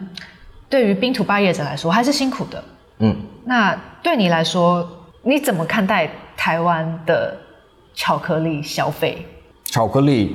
[0.68, 2.64] 对于冰土霸业者来说，还是辛苦的。
[2.98, 4.84] 嗯，那对你来说，
[5.22, 7.36] 你怎么看待台湾的
[7.94, 9.24] 巧克力消费？
[9.66, 10.34] 巧克力，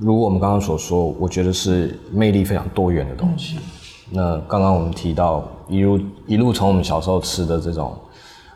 [0.00, 3.58] 如我们刚刚所说，我觉得是魅力非常多元的东西。
[3.58, 3.62] 嗯、
[4.10, 7.96] 那刚刚我们提到，一路一路从我们小时候吃的这种，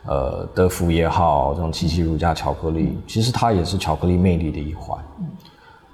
[0.06, 4.98] 呃，德芙也好，这种七七乳加巧克力，其实它也是巧克力魅力的一环。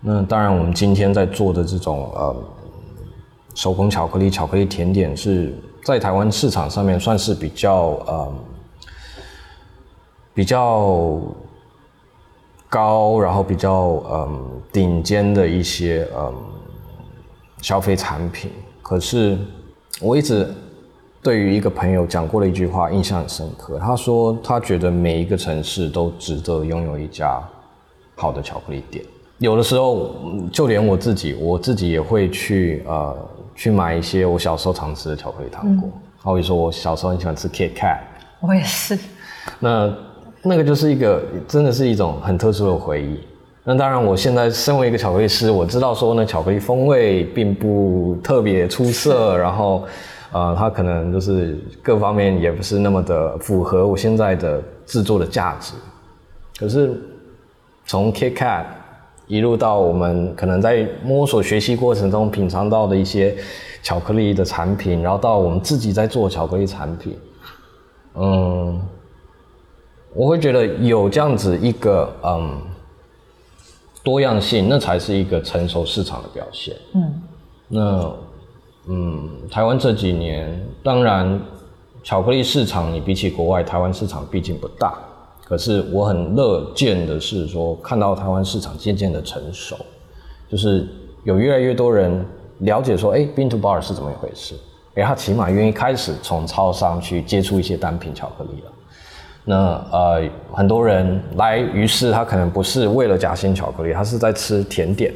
[0.01, 2.37] 那当然，我们今天在做的这种，呃。
[3.55, 5.53] 手工巧克力、巧克力甜点是
[5.83, 8.33] 在台湾市场上面算是比较呃
[10.33, 11.21] 比较
[12.69, 16.33] 高，然后比较嗯顶尖的一些嗯
[17.61, 18.53] 消费产品。
[18.89, 19.37] 可是
[20.01, 20.49] 我一直
[21.23, 27.39] 对于一个朋友讲过的一句话印象很深刻，他说他觉得每一个城市都值得拥有一家
[28.15, 29.05] 好的巧克力店。
[29.37, 30.15] 有的时候，
[30.51, 33.15] 就连我自己，我自己也会去呃。
[33.59, 37.99] 去买一些我小时候常吃的巧克力糖果，好比说我小时候很喜欢吃 Kit Kat，
[38.41, 38.97] 我也是。
[39.59, 39.93] 那
[40.45, 43.19] 那个就是一个真的是一种很特殊的回忆。
[43.71, 49.85] 那当然，我现在身为一个巧克力师，我知道说呢巧克力风味并不特别出色，然后
[50.33, 55.75] 呃，它可能就是各方面也不是那么的符合我现在的制作的价值。
[56.59, 56.99] 可是
[57.85, 58.65] 从 Kit Kat。
[59.27, 63.37] 一路到我们可能在摸索学习过程中品尝到的一些
[63.83, 67.15] 巧克力的产品，然后到我们自己在做巧克力产品，
[68.15, 68.81] 嗯，
[70.15, 72.59] 我会觉得有这样子一个嗯
[74.03, 76.75] 多样性，那才是一个成熟市场的表现。
[76.95, 77.23] 嗯，
[77.69, 78.13] 那
[78.87, 81.41] 嗯，台湾这几年，当然
[82.03, 84.99] 巧克力市场你比起国外，台湾市场毕竟不大。
[85.45, 89.77] 可是我很乐见的是说，看到台湾市场渐渐的成熟，
[90.49, 90.87] 就是
[91.25, 92.25] 有越来越多人
[92.59, 94.55] 了解说，哎，Bean to Bar 是怎么一回事？
[94.95, 98.73] 哎，他起码愿意开始从超商去接触一些单品巧克力了。
[99.49, 105.11] 那呃，很多人来，于是他可能不是为了夹心巧克力，他是在吃甜点。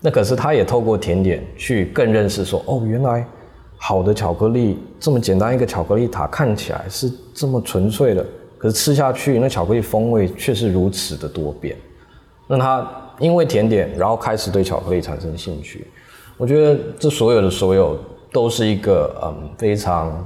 [0.00, 3.26] 那可是他也透过甜点去更认识说，哦，原来
[3.76, 8.24] 好的巧克力这么简单一个巧克力塔看起来是这么纯粹的。
[8.58, 11.76] 可是吃下去，那巧克力风味却是如此的多变。
[12.46, 15.84] 那他因为甜点，然后开始对巧克力产生兴趣。
[16.36, 17.98] 我觉得这所有的所有
[18.32, 20.24] 都是一个嗯非常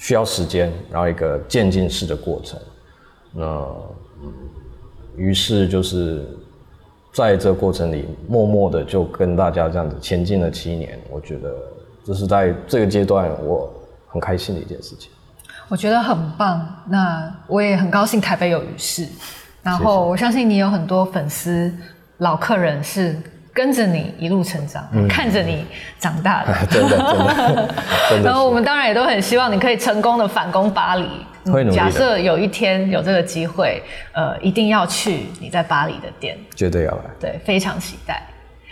[0.00, 2.58] 需要时间，然后一个渐进式的过程。
[3.32, 3.44] 那
[4.22, 4.32] 嗯，
[5.14, 6.26] 于是就是
[7.12, 10.98] 在这个过程里，默默的就跟大家这样子前进了七年。
[11.10, 11.54] 我觉得
[12.02, 13.70] 这是在这个阶段我
[14.08, 15.10] 很开心的一件事情。
[15.68, 19.06] 我觉得很棒，那我也很高兴台北有鱼市，
[19.62, 21.70] 然后我相信你有很多粉丝
[22.16, 23.20] 老客人是
[23.60, 25.66] 跟着你一路成长，嗯、看着你
[25.98, 27.74] 长大的，真 的真的。
[28.08, 31.06] 真的然后我们当然也都很希望你可以成功的反攻巴黎。
[31.52, 31.76] 会努力。
[31.76, 33.82] 假设有一天有这个机会，
[34.12, 37.04] 呃，一定要去你在巴黎的店，绝对要来。
[37.20, 38.22] 对，非常期待。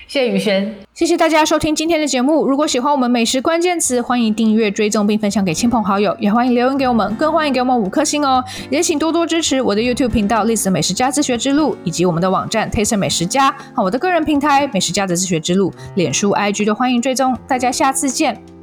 [0.09, 2.47] 谢谢宇轩，谢谢大家收听今天的节目。
[2.47, 8.43] 如果喜欢我们美食关键词，欢迎订阅、追踪并分享给亲朋好友，也欢迎留言给我们，更欢迎给我们五颗星哦。
[8.71, 17.37] 也请多多支持我的 YouTube 频道历史美食家自学之路，以及我们的网站 Taste 美食家和我的个人平台美食家的自学之路，脸书、IG 都欢迎追踪。
[17.47, 18.58] 大家下次见。